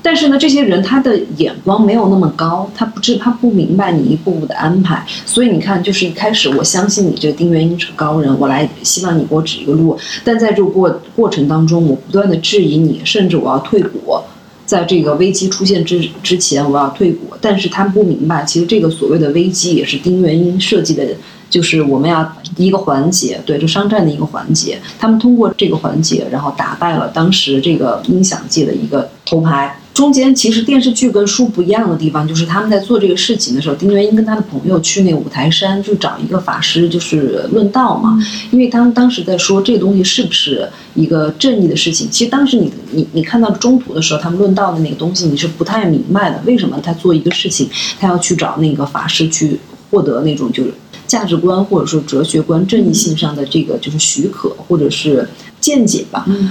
[0.03, 5.05] 但是呢，这些人他的眼光没有那么高，他不知他不明白你一步步的安排。
[5.25, 9.97] 所以你看，就是一开始我相信你这个丁元英是高人，我来希望你给我指一个路。
[10.25, 14.19] 但在这个过过程当中，我不断的质疑你，甚至我要退股。”
[14.67, 21.07] 在这个危机出现之之前，我要退股，但是他们不明白，其实这个所谓的危机也是丁元英设计的，
[21.49, 24.81] 就是我们要一个环节，对，就商战的一个环节。
[24.99, 29.79] 他们通过这个环节，然后打败了当时这个音响界的一个头牌。
[29.95, 38.23] 中间其实电视剧跟书不一样的地方，就是他们在做这个事情的时候，丁元英跟他的朋友去那个五台山，就找一个法师，就是论道嘛。
[38.51, 42.07] 因为他们当时在说这个东西是不是一个正义的事情。
[42.11, 46.43] 其实当时你你你看到中途的时候，他们论道的那个东西，你是不太明白的。
[46.45, 47.67] 为什么他做一个事情，
[47.99, 49.59] 他要去找那个法师去
[49.91, 50.75] 获得那种就是
[51.07, 55.29] 价值观或者说哲学观、正义性上的这个就是许可或者是
[55.61, 56.25] 见解吧？
[56.29, 56.51] 嗯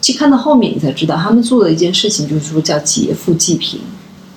[0.00, 3.80] 去看到后面，你才知道他们做的一件事情就是说叫劫富济贫。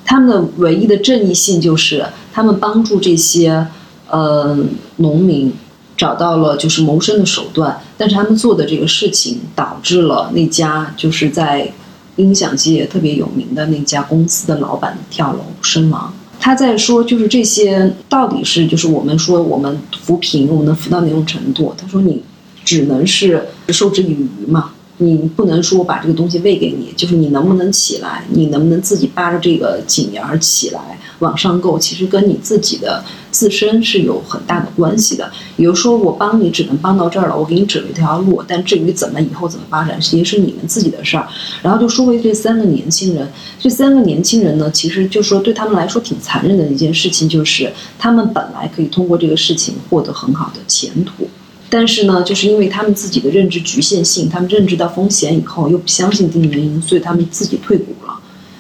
[0.03, 3.67] 他们的唯一的正义性就是他们帮助这些
[4.09, 4.57] 呃
[4.97, 5.53] 农民
[5.95, 11.71] 找到了就是谋生的手段，但是他们做的这个事情导致了那家就是在
[12.15, 16.11] 音响界特别有名的那家公司的老板跳楼身亡。
[16.41, 21.73] 他在说就是这些到底是就是我们说我们扶贫我们能扶到哪种程度？
[21.77, 22.21] 他说你
[22.65, 24.70] 只能是受之以鱼嘛。
[25.03, 30.79] 你不能说我把这个东西喂给你，就是你能不能起来，你能不能自己扒着这个井沿儿起来
[31.19, 35.31] 往上够，其实跟你自己的自身是有很大的关系的。
[35.57, 41.27] 比如说我帮你只能帮到这儿了，我给你指了一条路，但至于怎么以后怎么发展，其实是你们自己的事儿。
[41.63, 43.27] 然后就说回这三个年轻人，
[43.59, 51.27] 这三个年轻人呢，其实就说对他们来说挺残忍的一件事情，就是他们本来可以通过这个事情获得很好的前途。
[51.73, 58.19] 但是呢，就是因为他们自己的认知局限性，他们认知到风险以后，又不相信丁元英，所以他们自己退股了。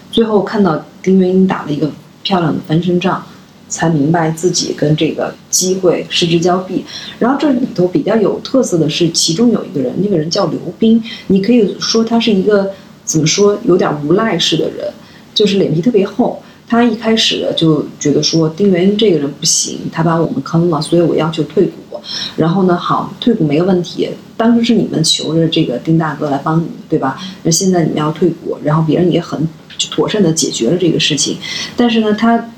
[0.09, 1.91] 最后看到丁元英打了一个
[2.23, 3.21] 漂亮的翻身仗，
[3.67, 6.85] 才明白自己跟这个机会失之交臂。
[7.19, 12.71] 然后这里头比较有特色的是，其中有一个人，那个人叫刘斌，你可以说他是一个
[13.03, 14.93] 怎么说，有点无赖式的人，
[15.35, 16.41] 就是脸皮特别厚。
[16.71, 21.99] 他一开始就觉得说丁元英这个人不行，他把我们坑了，所以我要求退股。
[22.37, 24.09] 然后呢，好，退股没有问题。
[24.37, 27.19] 当时是你们求着这个丁大哥来帮你，对吧？
[27.43, 29.45] 那现在你们要退股，然后别人也很
[29.89, 31.35] 妥善的解决了这个事情。
[31.75, 32.51] 但是呢，他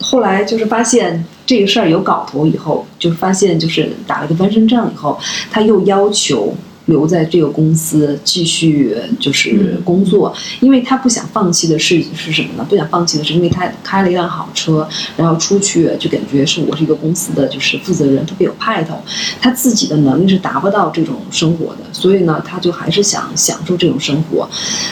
[0.00, 6.54] 后来就是发现这个事儿有搞头以后，就发现就是打了个翻身仗以后，他又要求。
[6.86, 12.66] 留在这个公司继续就是工作，因为他不想放弃的是是什么呢？
[12.68, 19.00] 不想放弃的是，因为他开了一辆好车，然后出去就感觉是我是一个公司的就是负责人，特别有派头。
[19.40, 24.48] 他自己的能力是达不到这种生活的，所以呢，他就还是想享受这种生活。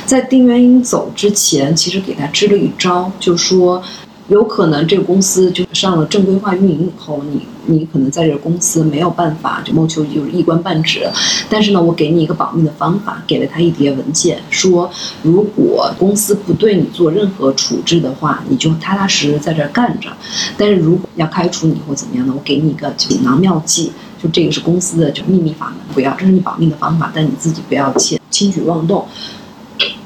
[0.06, 3.82] 在丁元英走之前，其实给他支了一招，就说。
[4.30, 11.04] 有可能这个公司就上了正规化运营以后，你你可能在这个公司没有办法就谋求就是一官半职，
[11.48, 14.88] 但是呢，我给你一个保密的方法，给了他一叠文件，说
[15.24, 20.08] 如果公司不对你做任何处置的话，你就踏踏实实在这干着。
[20.56, 23.90] 但是如果要开除你或怎么样的，我给你一个锦囊妙计，
[24.22, 29.04] 就这个是公司的就秘密法门，不要，这是你保密的方法，但你自己不要轻轻举妄动。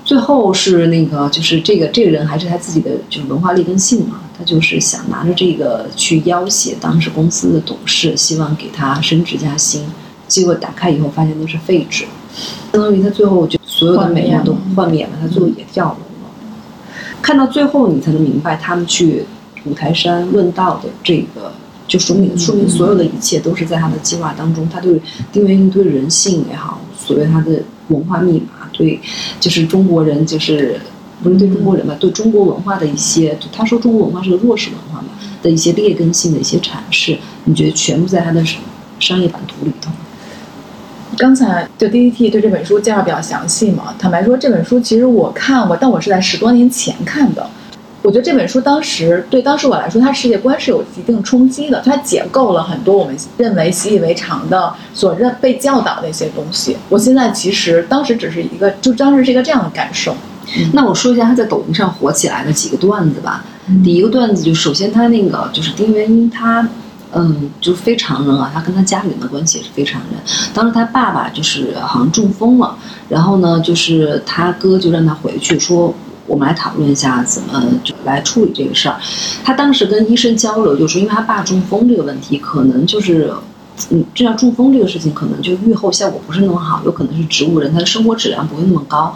[0.05, 9.83] 最后是那个，就是这个这个人还是他自己的，就是文化劣根性嘛，他就是想拿着这个去要挟当时公司的董事，希望给他升职加薪，
[10.29, 12.05] 结果打开以后发现都是废纸，
[12.73, 16.31] 相当于他最后就所有的美梦都幻灭了，他最后也跳楼了。
[17.23, 19.25] 看到最后，你才能明白他们去
[19.65, 21.51] 五台山问道的这个，
[21.89, 25.01] 就说明说明所有的一切都是在他的计划当中，他对
[25.33, 28.54] 丁元英对人性也好，所谓他的文化密码。
[28.77, 29.01] 对，
[29.41, 30.79] 就是中国人，就是
[31.23, 31.97] 不是对中国人吧？
[31.99, 35.09] 对中国文化的一些，他说中国文化是个弱势文化嘛
[35.43, 38.45] 的一些劣根性的一些阐释，你觉得全部在他的
[38.99, 39.91] 商业版图里头？
[41.17, 43.95] 刚才就 D D T 对这本书介绍比较详细嘛。
[43.97, 47.49] 坦白说，这本书其实我看过，但我是在十多年前看的。
[48.05, 51.81] 我觉得这本书当时对当时我来说，它世界观是有一定冲击的。
[51.83, 56.77] 它解构了很多我们认为习以为常的、所认被教导的一些东西。
[56.91, 60.15] 我现在其实当时只是一个，就当时是一个这样的感受。
[60.75, 63.43] 那我说一下他在抖音上火起来的几个段子吧。
[63.83, 66.69] 第一个段子就首先他那个就是丁元英，他
[67.15, 70.21] 嗯就非常人啊，他跟他家里人的关系也是非常人。
[70.53, 72.77] 当时他爸爸就是好像中风了，
[73.09, 75.95] 然后呢就是他哥就让他回去说。
[76.27, 78.97] 我们来讨论一下怎么就来处理这个事儿。
[79.45, 83.33] 他当时跟医生交流，就说因为他爸中风这个问题，可能就是，
[83.91, 89.15] 嗯，这样中风这个事情可能就愈后效果不是那么好，有可能是植物人，他的生活质量不会那么高。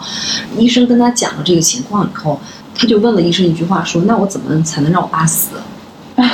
[0.57, 2.39] 医生跟他讲了这个情况以后，
[2.75, 5.55] 他就问了医生一句话，说：“那我怎么才能让我爸死？”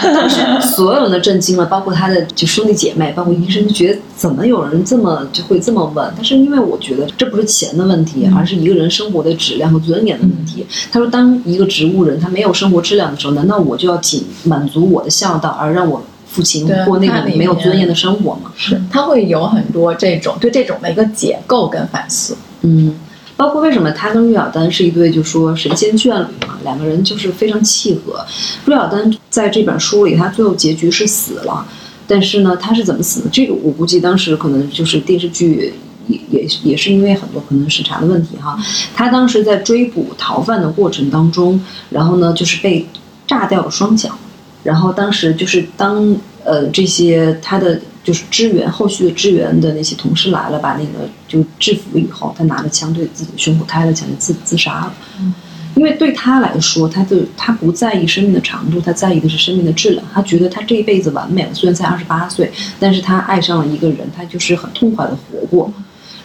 [0.01, 6.11] 当时所有人都震惊了， 包括他的就兄弟姐妹，包括医生，就觉得怎么有人这么就会这么问？
[6.15, 10.65] 但是因为我觉得这不是钱的问题，而是一个人生活的质量和尊严的问题。
[10.91, 18.51] 他说，当一个植物人他没有生活质量的时候，难道我就要仅满足我的孝道，而让我父亲过那种没有尊严的生活吗？
[18.55, 22.35] 是，他会有很多这种对这种的一个解构跟反思。
[22.61, 22.95] 嗯。
[23.37, 28.25] 包括为什么他跟芮小丹是一对，就说神仙眷侣嘛，两个人就是非常契合。
[28.65, 31.65] 芮小丹在这本书里，他最后结局是死了，
[32.07, 33.29] 但是呢，他是怎么死的？
[33.29, 35.73] 这个我估计当时可能就是电视剧
[36.07, 38.57] 也也也是因为很多可能审查的问题哈。
[38.93, 42.85] 他当时在追捕逃犯的过程当中，然后呢就是被
[43.27, 44.17] 炸掉了双脚，
[44.63, 47.81] 然后当时就是当呃这些他的。
[48.05, 54.93] 就是支援后续的支援的那些同事来了，把那个就制服以后，他拿着枪对自己的胸口开了枪，就自自杀了。
[55.19, 55.33] 嗯，
[55.75, 60.05] 因为对他来说，他的他不在意生命的长度，他在意的是生命的质量。
[60.13, 65.73] 他觉得他这一辈子完美了，虽然才二十八岁，但是他爱上了一个人，他就是很痛快的活过。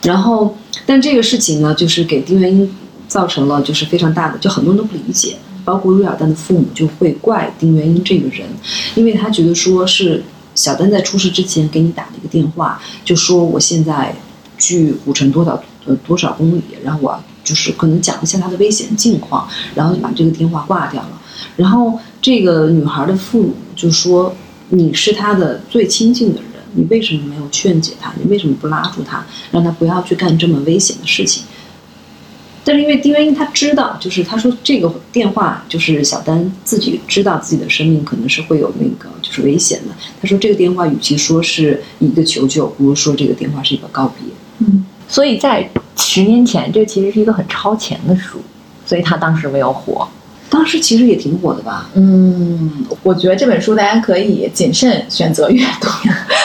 [0.02, 2.70] 然后，但这个事情呢，就是给丁元英
[3.08, 8.46] 造成了就是非常大的，就很多人都不理解，包括芮小丹的父母就会怪丁元英这个人，
[8.94, 10.22] 因为他觉得说是。
[10.60, 14.14] 小丹在出事之前给你打了一个电话，就说我现在
[14.58, 21.22] 距古城多少呃多少公里，然后我就是可能讲一下他的危险境况，然后就把这个电话挂掉了。
[21.56, 24.34] 然后这个女孩的父母就说
[24.68, 28.12] ：“你是他的最亲近的人，你为什么没有劝解他？
[28.22, 31.44] 你为什么不拉住他，让他不要去干这么危险的事情？”
[32.64, 39.94] 但是因为丁元英他知道，就是他说这个电话就是小丹自己知道自己的生命可能是会有那个就是危险的。
[40.20, 44.26] 他说这个电话与其说是一个求救，不如说这个电话是一个告别。
[44.58, 48.38] 嗯，所以在十年前，这其实是一个很超前的书，
[48.84, 50.06] 所以他当时没有火。
[50.50, 51.88] 当时其实也挺火的吧？
[51.94, 55.88] 嗯，我觉得这本书大家可以谨慎选择阅读，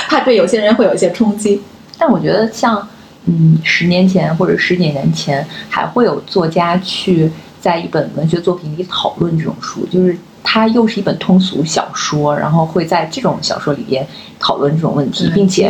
[0.07, 1.59] 怕对有些人会有一些冲击。
[1.97, 2.88] 但我觉得像
[3.26, 14.05] 嗯十年前或者十几年前，还会有作家去在一本文学作品里讨论这种书，就是它又是一本通俗小说，然后会在这种小说里边
[14.39, 15.69] 讨论这种问题，并且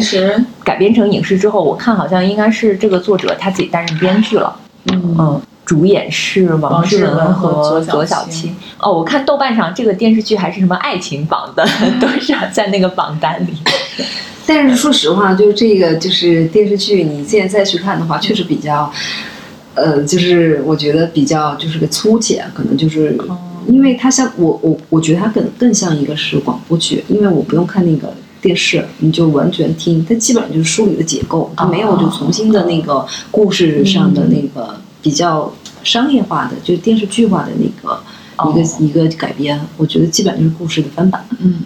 [0.63, 4.55] 改编成影视之后，我看好像应该是这个作者他自己担任编剧了。
[4.91, 8.55] 嗯嗯，主演是王王志志文文和和左小青左小青。
[8.79, 11.67] 哦，我看豆瓣上这个电视剧还是什么爱情榜的，
[11.99, 13.53] 都是在那个榜单里。
[14.45, 18.91] 但是说实话，就是这个就是电视剧，你现在再去看的话，确实比较，
[19.73, 23.17] 呃，就是我觉得比较就是个粗浅，可能就是。
[23.67, 35.53] 因为它像我我我觉得它更更像一个是广播剧，因为我不用看那个电视，你就完全听，它基本上就是书里的结构，它没有就重新的那个故事上的那个比较
[35.83, 38.01] 商业化的，就是电视剧化的那个
[38.49, 41.23] 一个、哦一个改编，我觉得基本就是故事的翻版。
[41.37, 41.61] 嗯，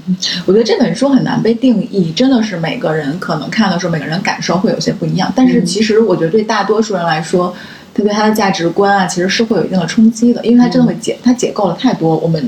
[0.46, 5.32] 我觉得这本书很难被定义，真的是每个人可能看的时候，每个人感受会有些不一样。
[5.34, 7.56] 但是嗯其实我觉得对大多数人来说，
[7.94, 12.46] 他对他的价值观啊，其实是会有一定的冲击的，因为它真的会解，它解构了太多我们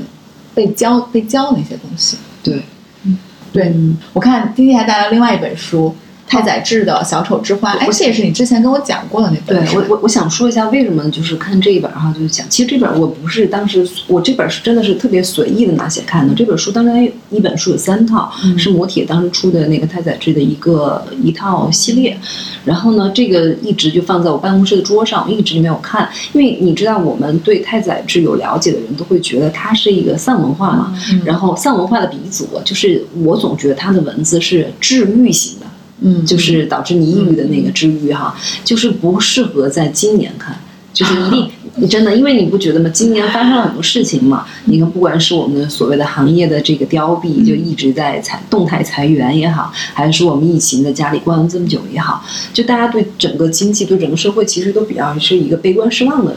[0.54, 2.18] 被教被教的那些东西。
[2.42, 2.62] 对，
[3.04, 3.16] 嗯
[3.50, 5.96] 对，嗯我看丁丁还带来另外一本书。
[6.32, 9.76] 太宰治的《小丑之花》，哎，这也是你之前跟我讲过的那本对。
[9.76, 16.32] 我我我想说一下为什么就是看这一本哈，就是讲其实这本我不是当时我这本是真的是特别随意的拿起来看的。
[16.34, 22.16] 这本书当然一本书有三套，嗯是磨铁当时出的那个太宰治的一个一套系列。
[22.64, 35.66] 然后呢，这个一直就放在我办公室的桌上，我一直没有看，因为你知道我们对太宰治有了解的人都会觉得他是一个丧文化嘛，嗯然后丧文化的鼻祖，就是我总觉得他的文字是治愈型的。
[36.02, 40.58] 嗯，就是导致你抑郁的那个治愈哈，就是不适合在今年看，
[40.92, 41.48] 就是一定。
[41.76, 42.90] 你真的，因为你不觉得吗？
[42.90, 44.44] 今年发生了很多事情嘛。
[44.66, 52.22] 你看，不管是我们所谓的行业的这个凋敝，就一直在裁动态裁员也好，还是说我们疫情在家里关了这么久也好，
[52.52, 56.36] 就大家对整个经济、对整个社会，其实都比较是一个悲观失望的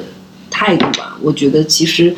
[0.50, 1.18] 态度吧。
[1.22, 2.16] 我觉得其实，嗯。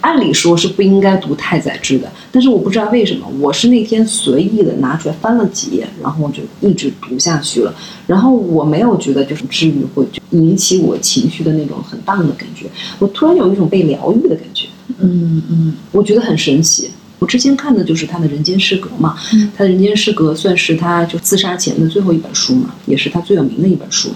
[0.00, 7.74] 按理说是不应该读太宰治的，但是我不知道为什么，我是那天随意的拿出来翻了几页，然后我就一直读下去了。
[8.06, 12.66] 然后我没有觉得就是治愈会引起我情绪的那种很棒的感觉，
[12.98, 14.68] 我突然有一种被疗愈的感觉，
[14.98, 16.90] 嗯嗯我觉得很神奇。
[17.18, 19.16] 我之前看的就是他的《人间失格》嘛，
[19.56, 24.10] 他的《人间失格》算是他就自杀前的最后一本书嘛，也是他最有名的一本书。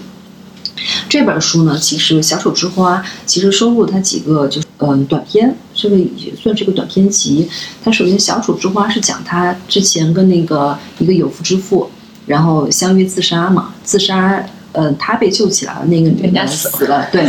[1.09, 7.47] 这本书呢，其实《小丑之花》其实收录他几个就嗯短篇，这个也算是个短篇集。
[7.83, 11.89] 它首先《小丑之花》是讲他之前跟那个一个有妇之妇，
[12.25, 14.45] 然后相约自杀嘛，自杀。
[14.75, 17.07] 嗯，他被救起来了，那个女的死了死了。
[17.13, 17.23] 对，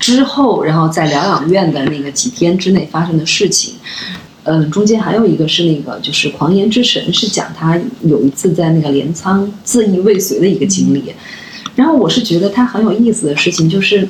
[0.00, 3.74] 之后然后在疗养院的那个几天之内发生的事情。
[4.44, 11.12] 嗯，中间还有一个是那个，就是《狂言之神》，是讲他有一次在那个镰仓自缢未遂的一个经历。
[11.74, 14.08] 然后我是觉得他很有意思的事情，就是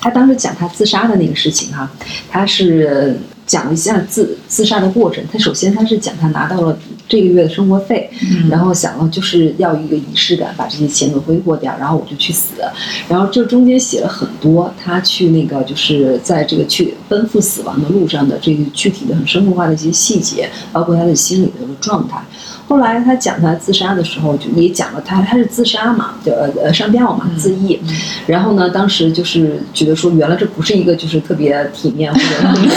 [0.00, 1.90] 他当时讲他自杀的那个事情哈，
[2.28, 5.22] 他是讲了一下自自杀的过程。
[5.30, 6.78] 他首先他是讲他拿到了
[7.10, 8.08] 这个月的生活费，
[8.48, 12.62] 然后想了就是要一个仪式感，把这些钱都挥霍掉，然后我就去死。
[13.08, 22.22] 然后这中间写了很多他去那个就是在这个去奔赴死亡的路上的这个具体的很生活化的一些细节，包括他的心理的状态。
[22.68, 27.80] 后来他讲他自杀的时候，就也讲了他他是自杀嘛，就呃呃上吊嘛，自缢。
[28.28, 32.70] 然后呢，当时就是觉得说，原来这不是一个就是特别体面或者特 别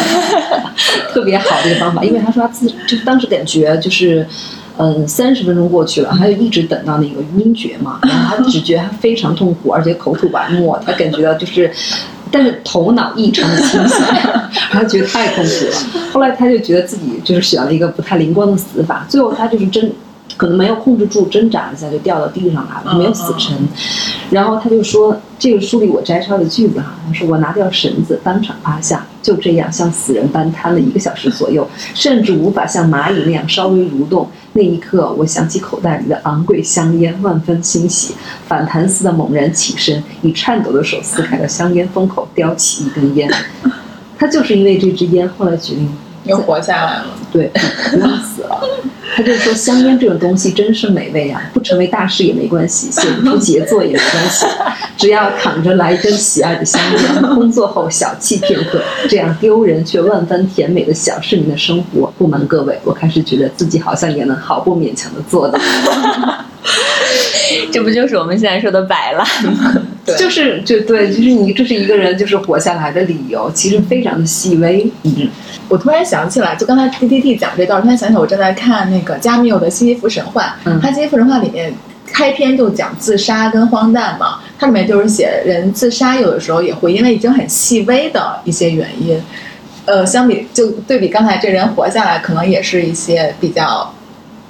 [1.14, 4.23] 特别好的一个方法，因为他说他自就是当时感觉就是。
[4.78, 11.72] 嗯，三十分钟过去了，他就一直等到那个晕厥嘛，然后他只觉得他非常痛苦，而且口吐白沫，他感觉到就是，
[12.32, 14.04] 但是头脑异常的清醒，
[14.72, 16.10] 他觉得太痛苦了。
[16.12, 19.92] 后来他就觉得自己就是选了一个不太灵光的死法，最后他就是真
[20.36, 23.56] 可能没有控制住，挣扎一下就掉到地上来了，没有死成。
[24.32, 34.28] 然后他就说，这个书里我摘抄的句子哈，他说我拿掉绳子，当场趴下，就这样像死人般瘫了一个小时左右，甚至无法像蚂蚁那样稍微蠕动。
[34.54, 38.16] 那一刻，我想起口袋里的昂贵香烟，万分欣喜，
[38.48, 43.32] 反弹似的猛然起身，以颤抖的手撕开了香烟封口，叼起一根烟。
[44.18, 45.92] 他就是因为这支烟，后来决定
[46.24, 47.06] 又活下来了。
[47.32, 47.52] 对，
[47.92, 48.64] 不用死了。
[49.16, 54.46] 他就说香烟这种东西真是美味啊，不成为大师也没关系，写不出杰作也没关系，
[54.98, 65.60] 只要躺着来一根喜爱的香烟，工作后小憩片刻，这样丢人却万分甜美的小市民的生活，不瞒各位，我开始觉得自己好像也能毫不勉强的做到。
[67.72, 69.74] 这不就是我们现在说的摆烂吗？
[70.06, 74.86] 对就是就对，就是你这是一个人就是活下来的理由，其实非常的细微。
[75.04, 75.30] 嗯，
[75.70, 81.74] 我突然想起来，就刚才 D D T 讲这段，突然想起来我正在看那个加缪的《西西弗神话》，嗯他《西西弗神话》里面
[82.12, 89.18] 开篇就讲自杀跟荒诞嘛，它里面就是写人自杀有的时候也会因为已经很细微的一些原因，
[89.86, 93.94] 呃，相比就对比刚才这人活下来，可能也是一些比较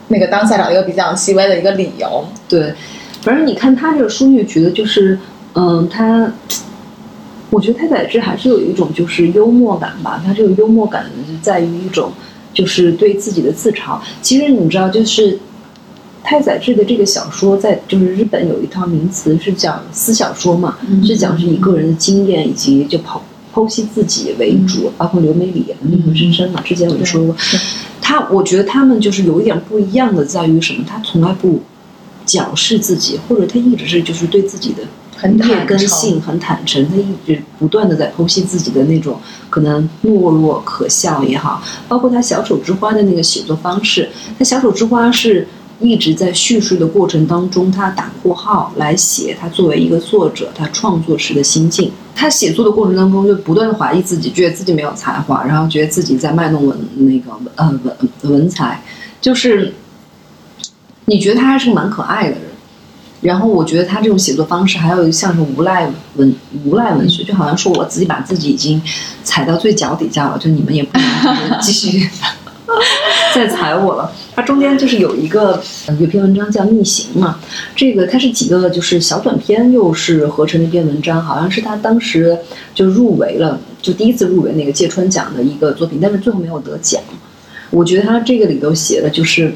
[0.07, 2.27] 那个当下找一个比较细微的一个理由。
[2.49, 2.73] 对。
[3.21, 5.17] 反正你看他这个书，就觉得就是，
[5.53, 6.31] 嗯，他，
[7.49, 10.21] 我觉得太宰治还是有一种就是幽默感吧。
[10.25, 12.11] 他这个幽默感就在于一种
[12.53, 13.99] 就是对自己的自嘲。
[14.21, 15.37] 其实你知道，就是
[16.23, 23.19] 太宰治的这个小说，在就是日本有一套名词是讲私小说嘛，嗯是讲是以个人的经验以及就剖
[23.53, 27.35] 剖析自己为主，包括刘美里演的《命运深深》嘛，之前我就说过，
[28.01, 30.83] 他我觉得他们就是有一点不一样的在于什么？
[30.87, 31.61] 他从来不
[32.25, 45.47] 矫饰自己，或者他一直是就是对自己的劣很坦诚根性很坦诚，他一直不断的在剖析自己的那种可能懦弱、可笑也好，包括他小丑之花的那个写作方式，他小丑之花是。
[45.79, 51.91] 一直在叙述的过程当中，他打括号来写他作为一个作者他创作时的心境。
[52.15, 58.81] 他写作的过程当中就不断的怀疑自己，觉得自己没有才华，然后觉得自己在卖弄文那个呃文文才，
[59.19, 59.73] 就是
[61.05, 62.52] 你觉得他还是个蛮可爱的人。
[63.23, 68.81] 然后我觉得他这种写作方式，还有像是无赖文无赖文学，就好像说我自己把自己已经
[69.23, 72.09] 踩到最脚底下了，就你们也不能 继续
[73.33, 74.11] 再踩我了。
[74.35, 77.39] 它中间就是有一个呃有篇文章叫《逆行》嘛，
[77.73, 82.37] 这个它是几个就是小短篇，又是合成的一篇文章，好像是他当时
[82.75, 87.01] 就入围了，就第一次入围那个芥川奖的一个作品，但是最后没有得奖。
[87.69, 89.53] 我觉得他这个里头写的就是。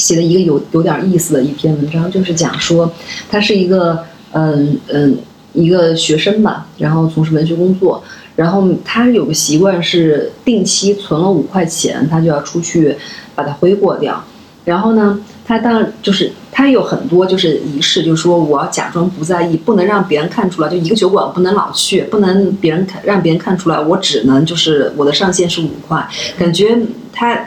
[0.00, 2.90] 写了一个有有点意思的一篇文章，就是讲说
[3.30, 5.16] 他是一个嗯嗯
[5.52, 8.02] 一个学生吧，然后从事文学工作，
[8.36, 12.96] 然后他有个习惯是定期存了五块钱，他就要出去
[13.34, 14.24] 把它挥霍掉。
[14.64, 26.78] 然后呢，他当就是他有很多就是仪式，就是说我要假装不在意，不能让别人看出来，就一个酒馆不能老去，不能别人看让别人看出来，我只能就是我的上限是五块，感觉
[27.12, 27.46] 他。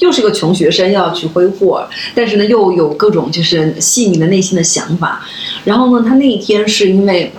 [0.00, 5.24] 又是个穷学生要去挥霍，但是呢又有各种就是细腻的内心的想法。
[5.64, 7.32] 然后呢，他那一天是因为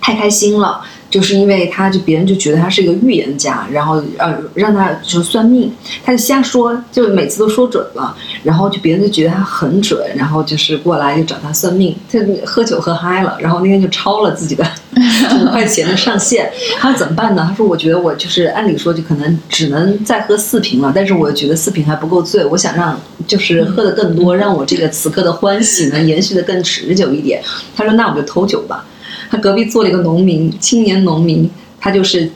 [0.00, 5.70] 太开心了，就是因为他就别人就觉得他是一个预言家，然后呃让他就算命，
[6.04, 14.64] 他就瞎说，就每次都说准了，然后就别人就觉得他很准，然后就是过来就找他算命，他喝酒喝嗨了，然后那天就超了自己的
[15.42, 16.48] 五块钱的上限，
[16.78, 17.44] 他说怎么办呢？
[17.48, 22.96] 他说我觉得我就是按理说就可能只能再喝四瓶了，但是我觉得四瓶还不够醉，我想让
[23.26, 27.42] 就是喝的更多，让我这个此刻的欢喜能延续的更持久一点。
[27.74, 28.84] 他说那我就偷酒吧。
[29.30, 32.30] 他隔壁坐了一个农民，青年农民，他就是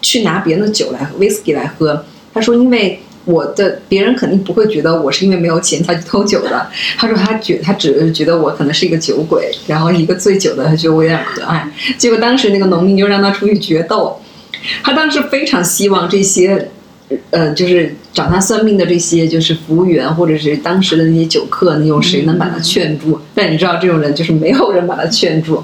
[0.00, 2.04] 去拿别人的酒来喝，whisky 来喝。
[2.32, 6.68] 他说，因为我的别人肯定不会觉得我是因为没有钱才去偷酒的。
[6.96, 11.68] 他说他觉他只是觉得我可能是一个酒鬼，然后一个醉酒的，他觉得我有点可爱。
[11.98, 14.18] 结果当时那个农民就让他出去决斗，
[14.82, 16.68] 他当时非常希望这些。
[17.30, 23.20] 呃，就是找他算命的这些，就是服务员或者是当时的那些酒客，你有谁能把他劝住？
[23.34, 25.62] 但你知道，这种人就是没有人把他劝住。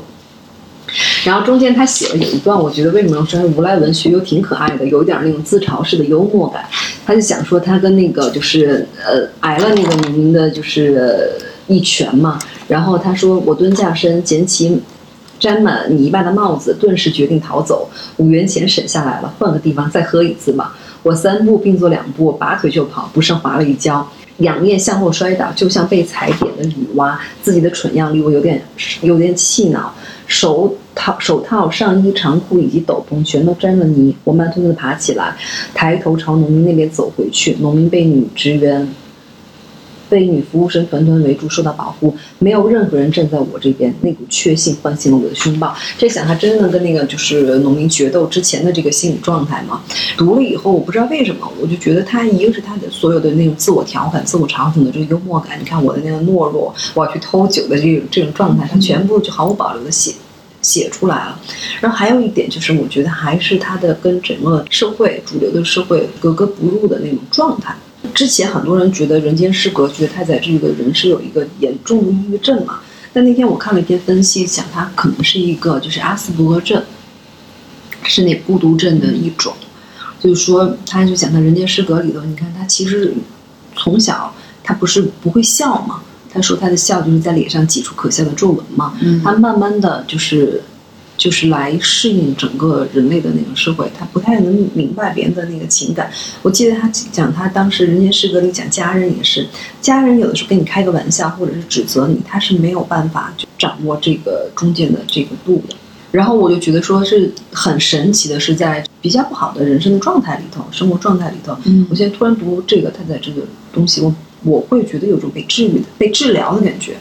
[1.24, 6.64] 然后中间他写了有一段，我觉得为什么说无赖文学又挺可爱的，有一点那种自嘲式的幽默感。
[7.05, 11.30] 他就想说他跟那个就是呃挨了那个农民的就是
[11.66, 12.38] 一拳嘛，
[12.68, 14.80] 然后他说我蹲下身捡起
[15.38, 17.88] 沾满泥巴的帽子，顿时决定逃走。
[18.16, 20.72] 五元钱省下来了，换个地方再喝一次嘛。
[21.03, 24.07] 我三步并作两步，拔腿就跑，不慎滑了一跤，
[24.38, 27.16] 仰面向后摔倒，就像被踩扁的女娲。
[27.40, 28.62] 自己的蠢样令我有点
[29.03, 29.94] 有点气恼。
[30.26, 34.14] 手套、手套、上衣、长裤以及斗篷全都沾了泥。
[34.24, 35.36] 我慢吞吞地爬起来，
[35.72, 37.57] 抬头朝农民那边走回去。
[37.61, 38.92] 农民被女职员、
[40.09, 43.94] 被女服务生团团围住，受到保护，没有任何人站在我这边。
[44.01, 45.72] 那股确信唤醒了我的胸抱。
[45.96, 49.80] 这想他真的跟那个就是农民决斗之前的这个心理状态吗？
[50.16, 55.61] 读了以后，我不知道为什么，我就觉得他一个是他的所有的那种自我调侃、自我嘲讽的这个幽默感。
[55.61, 60.12] 你看我的那个懦弱，我要去偷酒的这种这种状态，他全部就毫无保留的写。
[60.61, 61.41] 写出来了，
[61.81, 67.75] 然后还有一点就是，我觉得还是他的跟整个社会主流的社会格格不入的那种状态。
[68.15, 72.81] 之前很多人觉得《人间失格》，觉得太宰这个人是有一个严重的抑郁症嘛。
[73.13, 76.83] 但那天我看了一篇分析，讲他可能是一个就是阿斯伯格症，
[78.05, 79.53] 是那孤独症的一种。
[80.21, 83.15] 就是说，他就讲他《人间失格》里头，你看他其实
[83.77, 86.03] 从小他不是不会笑嘛。
[86.39, 90.62] 他他说他的笑就是在脸上挤出可笑的皱纹嘛，嗯他慢慢的就是
[91.16, 96.09] 就是来适应整个人类的那个社会，他不太能明白别人的那个情感。
[96.43, 99.45] 我记得他讲他当时《人间失格》里讲家人也是，
[99.80, 105.74] 家人有的时候跟你开个玩笑或者是指责你，他是没有办法就掌握这个中间的这个度的。
[106.12, 114.14] 然后我就觉得说是很神奇的，是在比较不好的人生的状态里头，生活状态里头，嗯我现在突然读这个他在这个东西，我
[114.45, 116.97] 我会觉得有种被治愈的、被治疗的感觉。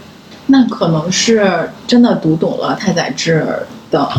[0.47, 3.45] 那可能是真的读懂了太宰治
[3.91, 4.09] 的，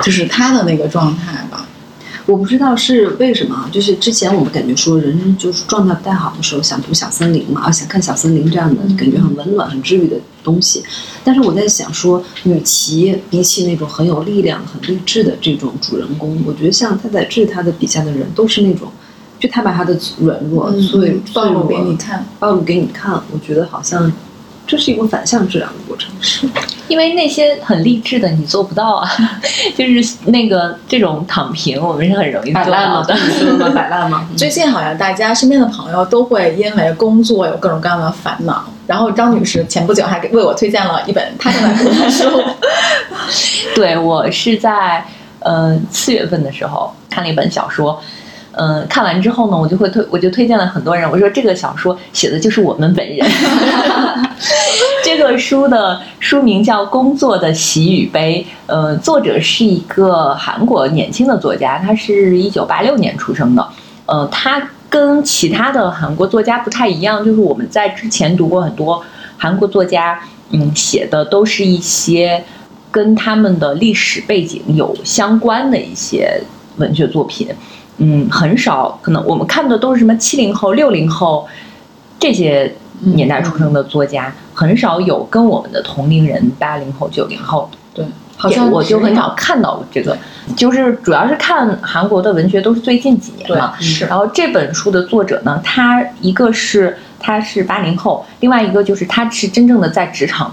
[0.00, 1.66] 就是他的那个状态吧。
[2.26, 10.82] 我不知道是为什么啊，就是之前我们感觉说人就是状态不太好的时候，想读小森林嘛，啊，想看小森林这样的感觉很温暖、很治愈的东西。
[11.22, 18.90] 但是我在想说，与其比起那种很有力量、很励志的这种主人公，我觉得像太宰治他的笔下的人都是那种，
[19.44, 24.10] 就他把他的软弱、所以暴露给你看，暴露给你看，我觉得好像
[24.66, 26.10] 这是一个反向治疗的过程。
[26.22, 26.48] 是
[26.88, 29.06] 因为那些很励志的你做不到啊，
[29.76, 33.70] 就是那个这种躺平，我们是很容易做摆烂的。
[33.74, 34.26] 摆烂吗？
[34.34, 38.64] 最近好像大家身边的朋友都会因为工作有各种各样的烦恼。
[38.86, 42.42] 然后张女士前不久还给为我推荐了一本她正在读的书，
[43.76, 45.04] 对我是在
[45.40, 48.00] 呃四月份的时候看了一本小说，
[48.56, 53.26] 嗯、看完之后呢，我就会推我就推荐了很多人，我说这个小说写的就是我们本人。
[55.04, 63.68] 这个书的书名叫《工作的喜与悲》，呃，作者是一个韩国年轻的作家，他是一九八六年出生的，
[64.06, 69.04] 呃，他跟其他的韩国作家不太一样，就是我们在之前读过很多
[69.36, 70.18] 韩国作家，
[70.50, 72.42] 嗯，写的都是一些
[72.90, 76.40] 跟他们的历史背景有相关的一些
[76.78, 77.48] 文学作品，
[77.98, 81.46] 嗯，很少，可能我们看的都是什么七零后、六零后
[82.18, 87.70] 这些年代出生的作家，很少有跟我们的同龄人八零后、九零后。
[87.94, 88.04] 对，
[88.36, 90.18] 好像我就很少看到这个，
[90.56, 93.74] 就是主要是看韩国的文学都是最近几年对嘛。
[93.78, 94.04] 是。
[94.06, 100.52] 然后这本书的作者呢，他一个是他是八零后，另外一个就是他是真正的在职场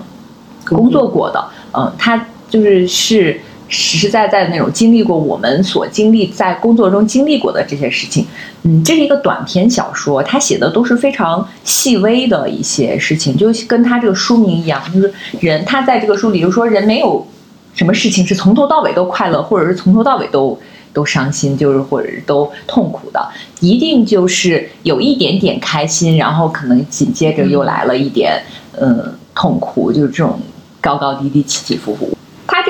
[0.67, 3.41] 工作过的，嗯、他就是是
[3.71, 8.27] 实实在在的那种经历过我们所经历在工作中经历过的这些事情。
[8.63, 17.25] 嗯，这是一个短篇小说，他写的都是非常细微的一些事情，就跟他这个书名一样，就是人他在这个书里就说人没有
[17.73, 20.59] 什么事情是从头到尾都快乐，或者是从头到尾都
[20.93, 23.25] 都伤心，就是或者是都痛苦的，
[23.61, 28.43] 一定就是有一点点开心，然后可能紧接着又来了一点
[28.77, 30.37] 嗯痛苦，就是这种
[30.81, 32.09] 高高低低、起起伏伏。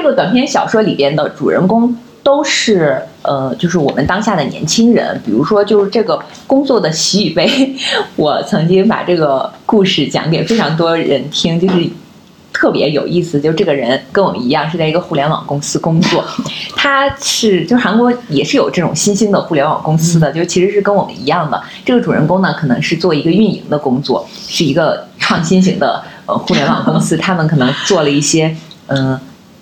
[0.02, 7.76] 这个短篇小说里边的主人公都是呃，就是我们当下的年轻人，比如说就是这个工作的喜与悲，
[8.16, 11.90] 我曾经把这个故事讲给非常多人听，就是。
[12.54, 16.24] 特别有意思，就这个人跟我们一样是在一个互联网公司工作，
[16.76, 21.60] 他是就韩国也是有这种新兴的互联网公司的，就其实是跟我们一样的。
[21.86, 28.54] 这个主人公呢，可能是做一个运营的工作，是一个创新型的呃互联网公司，他们可能做了一些
[28.88, 29.18] 嗯、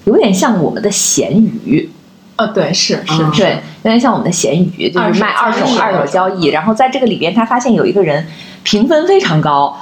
[0.09, 1.31] 有点像我们的闲
[1.63, 1.87] 鱼，
[2.35, 3.51] 呃，对，是是嗯是，对，
[3.83, 6.47] 有点像我们的闲鱼，就是卖二手二手交易二手交易。
[6.47, 8.25] 然后在这个里边，他发现有一个人
[8.63, 9.79] 评分非常高，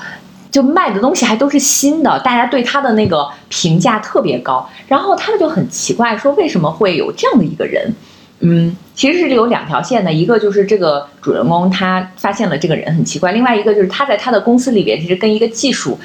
[0.51, 4.67] 就卖的东西还都是新的，大家对他的那个评价特别高。
[4.89, 7.93] 然后他们就很奇怪，说为什么会有这样的一个人？
[8.39, 15.97] 嗯，其实是有两条线的，一个就是这个主人公他发现了这个人很奇怪，另外一个就是他在他的公司里边其实跟一个技术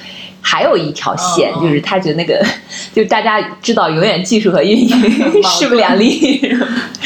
[0.43, 2.45] 还有一条线，哦就是他觉得那个
[2.93, 6.41] 就大家知道，永远技术和运营势不两立。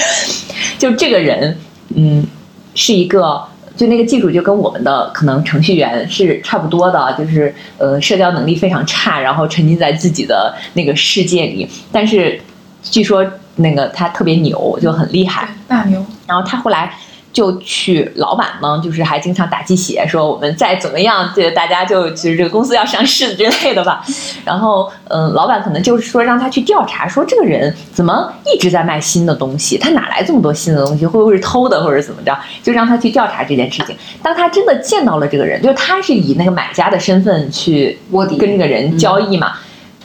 [0.77, 1.57] 就这个人，
[1.95, 2.27] 嗯，
[2.75, 3.45] 是一个。
[3.77, 11.69] 就那个技术就跟我们的可能程序员是差不多的，就是呃社交能力非常差，然后沉浸在自己的那个世界里。
[11.93, 12.41] 但是
[12.83, 13.23] 据说
[13.57, 15.51] 那个他特别牛，就很厉害。
[15.69, 16.91] 大牛，然后他后来
[17.37, 24.03] 就去，老板嘛，就是还经常打鸡血，说我们再怎么样，这大家就其实这个公司要上市之类的吧。
[24.43, 31.05] 然后，嗯，老板可能就是说让他去调查，说这个人怎么一直在卖新的东西，他哪来这么多新的东西？
[31.05, 32.35] 会不会是偷的，或者怎么着？
[32.63, 33.95] 就让他去调查这件事情。
[34.23, 39.53] 当他真的见到了这个人，就是他是以那个买家的身份去卧底跟这个人交易嘛。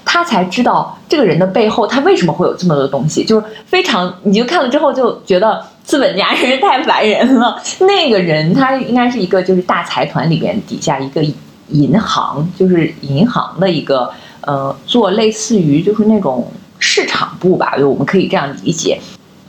[0.04, 7.62] 他才知道这个人的背后，他为什么会有这么多东西，就是非常，你就看了之后就觉得资本家真是太烦人了。
[7.82, 11.22] 那个人他应该是一个就是大财团里边底下一个
[11.70, 14.12] 银行，就是银行的一个
[14.42, 19.00] 呃，做类似于就是那种市场部吧，就我们可以这样理解。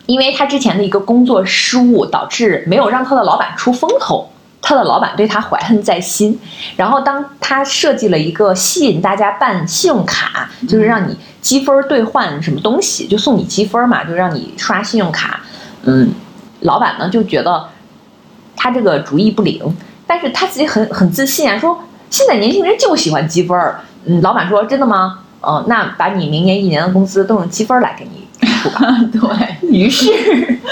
[0.07, 4.29] 因为他之前的一个工作失误，导致没有让他的老板出风头，
[4.61, 6.39] 他的老板对他怀恨在心，
[6.77, 15.41] 然后当他设计了一个吸引大家办信用卡，就是让你积分兑换什么东西，就送你积分嘛，就让你刷信用卡。
[15.85, 16.13] 嗯，
[16.61, 17.69] 老板呢就觉得
[18.57, 19.61] 他这个主意不灵，
[20.07, 23.81] 但是他自己很很自信啊，说现在年轻人就喜欢积分儿。
[24.05, 25.21] 嗯，老板说真的吗？
[25.41, 28.29] 哦，那把你明年一年的工资都用积分来给你
[28.59, 28.97] 付吧。
[29.13, 29.21] 对，
[29.69, 30.13] 于是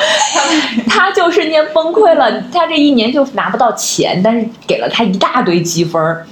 [0.87, 6.27] 他就瞬间崩溃了，他这一年就拿不到钱，但是给了他一大堆积分儿。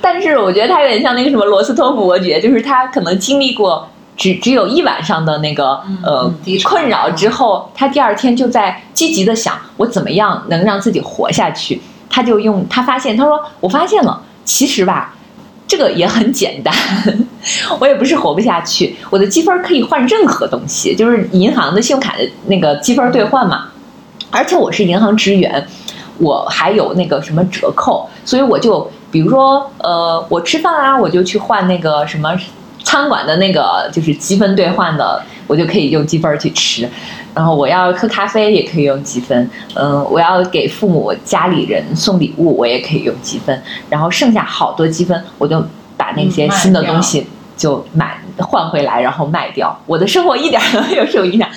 [0.00, 6.32] 但是我觉得他有点像那个什么罗斯托夫伯爵，就是他可能经历过只只有一晚上的那个呃
[6.64, 11.80] 困扰之后，他第二天就在积极的想我怎么样能让自己活下去。
[12.08, 15.14] 他就用他发现他说我发现了，其实吧。
[15.64, 16.74] 这个也很简单，
[17.80, 18.94] 我也不是活不下去。
[19.08, 23.68] 我的积分可以换任何东西，就是银行的信用卡的那个积分兑换嘛。
[24.30, 25.66] 而且我是银行职员，
[26.18, 32.36] 我还有那个什么折扣，所以我就比如说，呃，我吃饭啊，我就去换那个什么
[32.84, 36.88] 餐馆的那个就是积分兑换的，我就可以用积分去吃。
[37.34, 43.62] 然后我要喝咖啡也可以用积分，嗯，我要给父母家里人送礼物，我也可以用积分。
[43.88, 45.64] 然后剩下好多积分，我就
[45.96, 47.26] 把那些新的东西
[47.56, 49.74] 就买换回来，然后卖掉。
[49.86, 51.48] 我的生活一点都没有受影响，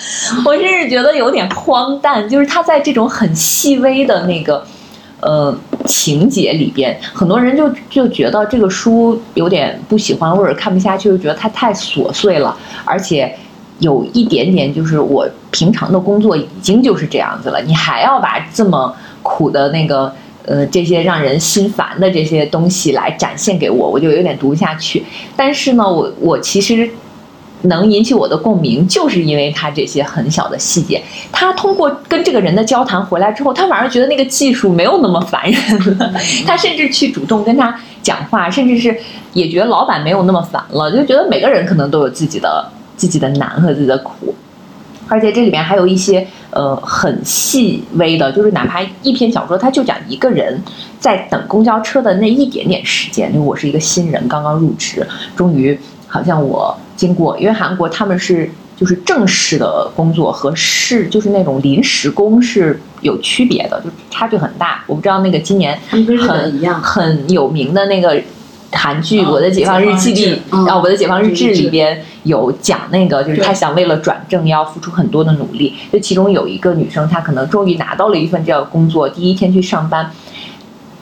[0.46, 4.66] 我甚至觉得有点荒诞，就是他在这种很细微的那个。
[5.18, 5.52] 呃，
[5.86, 13.34] 情节里边，很多人就就觉得这个书有点不喜欢或者看不下去，就觉得它太琐碎了，而且
[13.78, 20.12] 有一点点就是我平常的工作已经就是这样子了，你还要把这么苦的那个
[20.44, 25.04] 呃这些让人心烦的这些东西来展现给我，我就有点读不下去。
[25.36, 26.88] 但是呢，我我其实
[27.66, 31.02] 能引起我的共鸣，就是因为他这些很小的细节。
[31.30, 36.12] 他通过跟这个人的交谈回来之后，他反而觉得那个技术没有那么烦人了。
[36.46, 38.96] 他甚至去主动跟他讲话，甚至是
[39.32, 44.34] 也觉得老板没有那么烦了，就觉得每个人可能都有自己的自己的难和自己的苦。
[45.08, 50.60] 而且这里面还有一些呃很细微的，就是哪怕一篇小说，它就讲一个人
[50.98, 53.32] 在等公交车的那一点点时间。
[53.32, 55.06] 就我是一个新人，刚刚入职，
[55.36, 55.78] 终于
[56.16, 64.82] 好像我经过，因为韩国他们是就是正式的工作和是就是那种临时工是有区别的，就差距很大。
[64.86, 68.18] 我不知道那个今年很一样，很有名的那个
[68.72, 75.74] 韩剧《嗯我的解放日记》里啊，《我的解放日志》里边有讲那个，就是对他想为了转正要付出很多的努力。
[75.92, 80.10] 就其中有一个女生，她可能终于拿到了一份这样的工作，第一天去上班，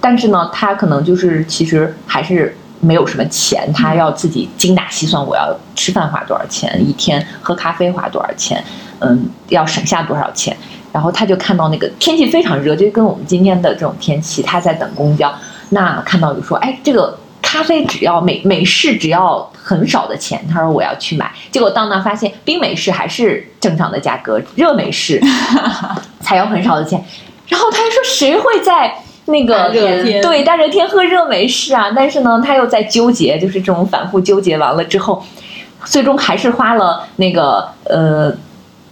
[0.00, 2.56] 但是呢，她可能就是其实还是。
[2.84, 8.62] 没有什么钱，他要自己精打细算，我要吃饭花多少钱，一天喝咖啡花多少钱，
[9.00, 10.56] 嗯，要省下多少钱。
[10.92, 15.34] 然后他就看到那个天气非常热，就跟我们今天的这种天气，他在等公交，
[15.70, 25.20] 那看到就说，哎，这个咖啡只要美美式只要很少的钱，他说我要去买，结果到那发现冰美式还是正常的价格，热美式
[26.20, 27.04] 才要很少的钱，
[27.48, 28.94] 然后他还说谁会在
[29.26, 31.90] 那个对大热天喝热美式啊？
[31.94, 35.22] 但是呢，他又在纠结，就是这种反复纠结完了之后，
[35.84, 38.34] 最终还是花了那个呃，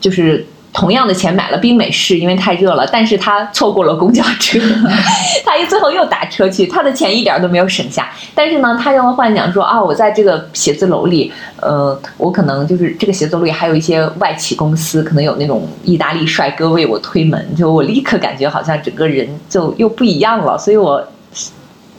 [0.01, 4.59] 就是同样的钱买了冰美式，因为太热了，但是他错过了公交车，
[5.45, 8.11] 他一最后又打车去，他的钱一点都没有省下。
[8.35, 21.07] 但是呢，他又幻想说啊，我在这个写字楼里，呃，我可能就是这个写字楼里还有一些外企公司，可能有那种意大利帅哥为我推门，就我立刻感觉好像整个人就又不一样了，所以我。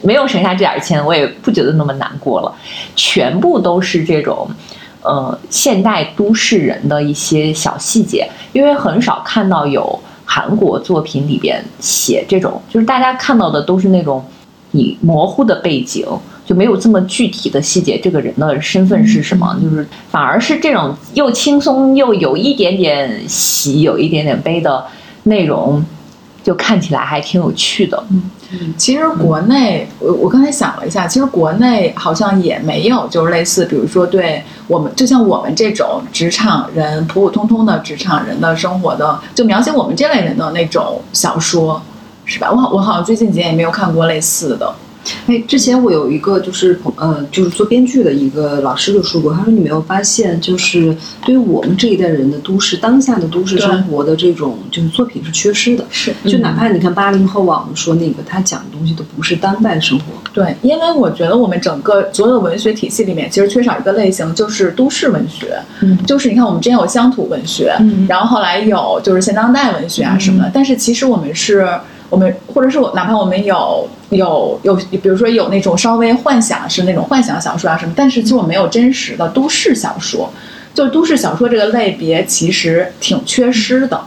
[0.05, 2.53] 没有省下这点钱，我也不觉得那么难过了。
[2.93, 4.45] 全部都是这种，
[5.03, 14.23] 呃，现代都市人的一些小细节，因为很少看到有韩国作品里边写这种，就是大家看到的都是那种
[14.71, 16.07] 你模糊的背景，
[16.45, 24.85] 就没有这么具体的细节，这个人的身份是什么，就是反而是这种又轻松又有一点点喜，有一点点悲的
[25.23, 25.83] 内容，
[26.41, 28.03] 就看起来还挺有趣的。
[28.77, 41.81] 其实国内，我我刚才想了一下，其实国内好像也没有，就是类似，比如说对我们，就像我们这种职场人，普普通通的职场人的生活的，就描写我们这类人的那种小说，
[42.25, 42.51] 是吧？
[42.51, 44.73] 我好，我好像最近几年也没有看过类似的。
[45.27, 50.95] 哎，之前我有一个就是朋呃，就是做编剧的一个老师就说过，他说你没有发现，就是
[51.25, 55.85] 对于我们这一代人的都市当下的都市生活的这种就是作品是缺失的。
[55.89, 65.57] 是就哪怕你看八零后啊，我们说那个他讲的东西都不是当代生活，对，因为我觉得我们整个所有的文学体系里面，其实缺少一个类型，就是都市文学。
[65.81, 70.51] 嗯就是你看，我们之前有乡土文学，嗯然后后来有就是现当代文学啊什么的。
[70.53, 71.67] 但是其实我们是，
[72.13, 80.29] 我们或者是我哪怕我们有有有，比如说有那种稍微幻想是那种幻想小说啊什么，但是其实我没有真实的都市小说，
[80.75, 83.99] 就都市小说这个类别其实挺缺失的。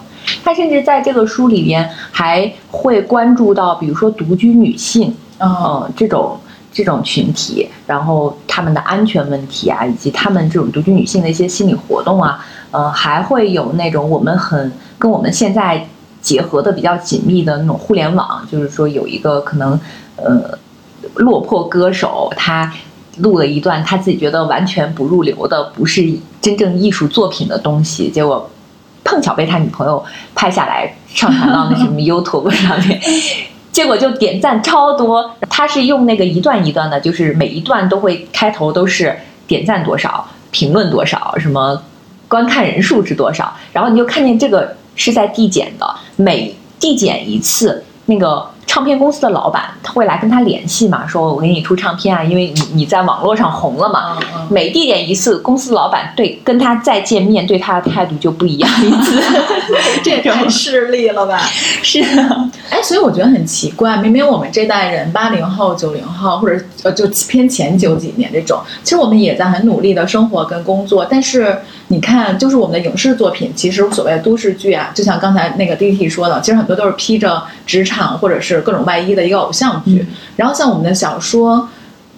[0.44, 6.38] 他甚至在这个书里边还会关注到，比如说独居女性，嗯呃，这种
[6.72, 12.38] 这种群体，然后他们的安全问题啊，以及他们这种独居女性的一些心理活动啊，
[12.70, 15.84] 呃，还会有那种我们很跟我们现在
[16.26, 19.78] 结合的比较紧密的那种互联网，就是说有一个可能，
[20.16, 20.58] 呃，
[21.14, 22.72] 落魄歌手他。
[23.20, 26.04] 录了一段他自己觉得完全不入流的，不是
[26.42, 28.50] 真正艺术作品的东西，结果
[29.04, 30.04] 碰巧被他女朋友
[30.34, 33.00] 拍下来上传到那什么 YouTube 上面，
[33.72, 35.34] 结果就点赞超多。
[35.48, 41.82] 他是用那个一段一段的，就是每一段都会开头都是点赞多少、评论多少、什么
[42.28, 54.18] 观看人数是多少，然后你就看见这个是在递减的，每递减一次，那个唱片公司的老板他会来跟他联系嘛，说我给你出唱片啊，因为你你在网络上红了嘛。
[54.48, 59.20] 每递减一次，公司老板对跟他再见面对他的态度就不一样一次。
[60.04, 61.38] 这也太势利了吧？
[61.82, 62.22] 是的，
[62.70, 80.06] 哎，所以我觉得很奇怪，明明我们这代人八零后、九零后，或者呃就偏前九几年这种，其实我们也在很努力的生活跟工作，但是你看，就是我们的影视作品，其实所谓的都市剧啊，就像刚才那个 D T 说的，其实很多都是披着职场或者是各种外衣的一个偶像剧。
[80.08, 81.68] 嗯然后像我们的小说。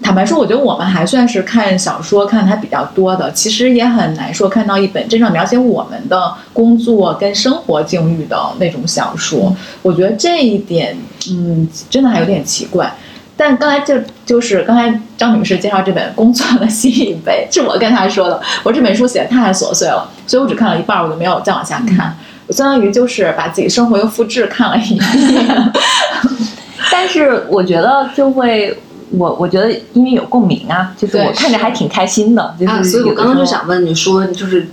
[0.01, 9.53] 坦白说，我觉得我们还算是看小说看的还比较多的，其实也很难说看到一本真正描写我们的工作跟生活境遇的那种小说。
[9.83, 10.97] 我觉得这一点，
[11.33, 12.95] 嗯，真的还有点奇怪。
[13.39, 13.95] 但刚才就
[14.27, 18.43] 就是刚才张女士介绍这本《工作的新一杯》，是我跟她说的。
[18.65, 22.19] 我这本书写的太琐碎了，所以我只看了一半，我就没有再往下看。
[22.49, 25.73] 我相当于就是把自己生活又复制看了一遍。
[26.91, 28.77] 但是我觉得就会，
[29.11, 32.57] 我我觉得因为有共鸣啊，就是对我看着还挺开心的。
[32.59, 34.67] 就是啊，所以我刚刚就想问你说，就是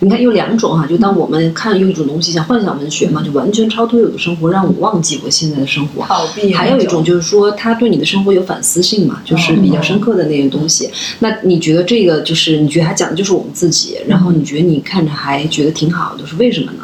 [0.00, 6.04] 你看有两种哈、就当我们看有一种东西像幻想文学嘛，就完全超脱我的生活，让我忘记我现在的生活。
[6.04, 10.90] 逃避还有一种就是说，他对你的生活有反思性嘛，就是比较深刻的那些东西。
[11.20, 16.78] 那你觉得这个就是你觉得他讲的就是我们自己，然后你觉得你看着还觉得挺好的，是为什么呢？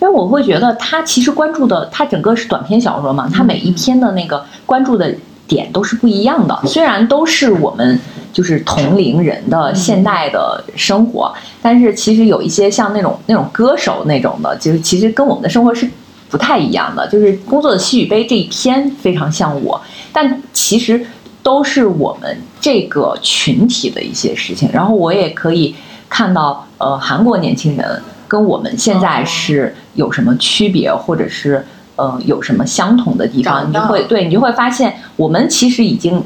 [0.00, 5.14] 因为我会觉得他其实关注的，他整个是短篇小说嘛，他每一篇的那个关注的
[5.48, 6.60] 点都是不一样的。
[6.66, 7.98] 虽然都是我们
[8.34, 11.32] 就是同龄人的现代的生活，
[11.62, 15.88] 但是其实有一些像那种那种歌手那种的，就是其实跟我们的生活是
[16.28, 17.06] 不太一样的。
[17.06, 19.80] 就是工作的西语杯这一篇非常像我，
[20.12, 21.06] 但其实
[21.44, 24.68] 都是我们这个群体的一些事情。
[24.72, 25.76] 然后我也可以
[26.08, 31.64] 看到，呃，韩国年轻人跟我们现在是有什么区别，或者是
[31.94, 36.20] 呃有什么相同的地方，你就会对你就会发现，我们其实已经。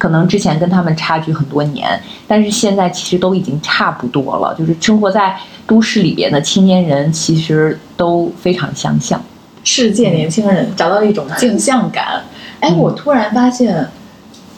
[0.00, 1.86] 可能之前跟他们差距很多年，
[2.26, 4.54] 但是现在其实都已经差不多了。
[4.58, 5.36] 就是生活在
[5.66, 9.22] 都市里边的青年人，其实都非常相像。
[9.62, 12.22] 世界年轻人找到了一种镜像感。
[12.60, 13.86] 哎，嗯我突然发现，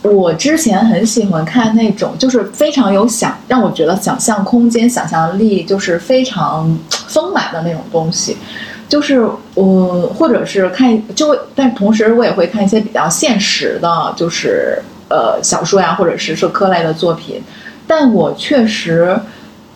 [0.02, 6.78] 我之前很喜欢看那种，就是非常有想让我觉得想象空间、想象力就是非常
[7.08, 8.36] 丰满的那种东西。
[8.88, 14.82] 就是我，或者是看，就会，但同时我也会看一些比较现实的，就是
[15.12, 17.42] 呃小说呀，或者是社科类的作品。
[17.86, 19.20] 但我确实，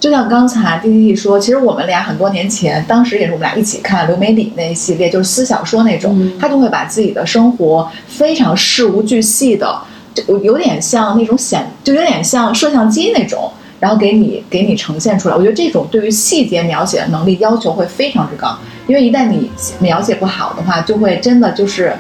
[0.01, 9.79] 就像刚才 D D T 说，其实我们俩很多年前，当时也是我们俩一起看刘美里那一系列，就是私小说那种，嗯他就会把自己的生活非常事无巨细的，
[10.15, 13.53] 就有点像那种显，就有点像摄像机那种。
[13.79, 18.57] 然后给你给你呈现出来，我觉得这种对于细节描写的能力要求会非常之高，
[18.87, 21.95] 因为一旦你描写不好的话，就会真的就是，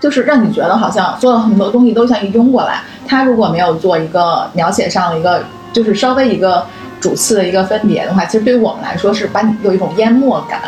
[0.00, 2.80] 就是让你觉得好像做了很多东西都像一拥过来。
[3.06, 5.42] 他如果没有做一个描写上的一个，
[5.72, 6.64] 就是稍微一个
[7.00, 10.60] 主次的一个分别的话，其实对于我们来说是把你有一种淹没感。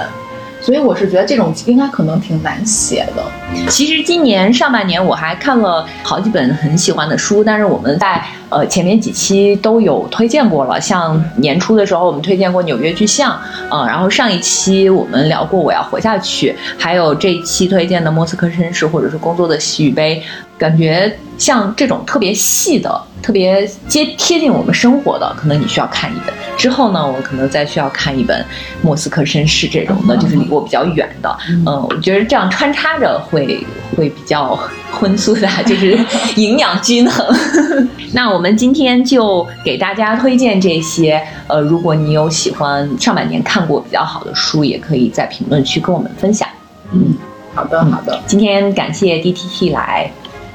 [0.61, 3.25] 所以我是觉得这种应该可能挺难写的。
[3.69, 10.81] 其实今年上半年我还看了好几本很喜欢的书，但是我们在呃前面几期都有推荐过了。
[10.81, 13.33] 像年初的时候我们推荐过《纽约巨像》，
[13.71, 20.23] 呃，然后上一期我们聊过《我要活下去》，还有这一期推荐的《莫斯科绅士》或者是《工作的喜与悲》，
[20.61, 26.35] 感觉像这种特别细的、特别接贴近我们生活的，可能你需要看一本。
[26.59, 28.39] 之后呢，我可能再需要看一本
[28.83, 31.35] 《莫斯科绅士》这种的，就是离我比较远的。
[31.49, 34.55] 嗯、我觉得这样穿插着会会比较
[34.93, 35.99] 荤素的， 就是
[36.37, 37.27] 营养均衡。
[38.13, 41.19] 那我们今天就给大家推荐这些。
[41.47, 46.47] 呃，如果你有喜欢上半年看过比较好的书，也可以在评论区跟我们分享。
[46.93, 47.15] 嗯，
[47.55, 50.13] 好的，好的，今天感谢 DTT 来，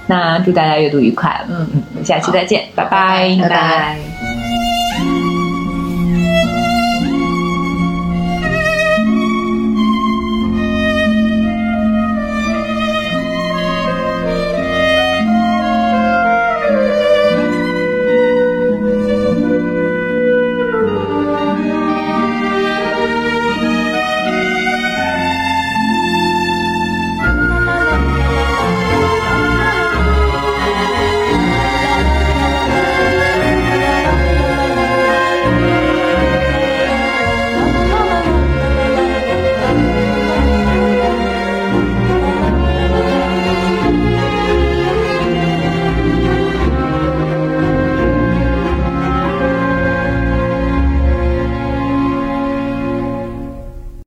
[0.07, 1.43] 那祝大家阅读愉快。
[1.49, 4.14] 嗯嗯，下期再见，拜拜拜拜拜。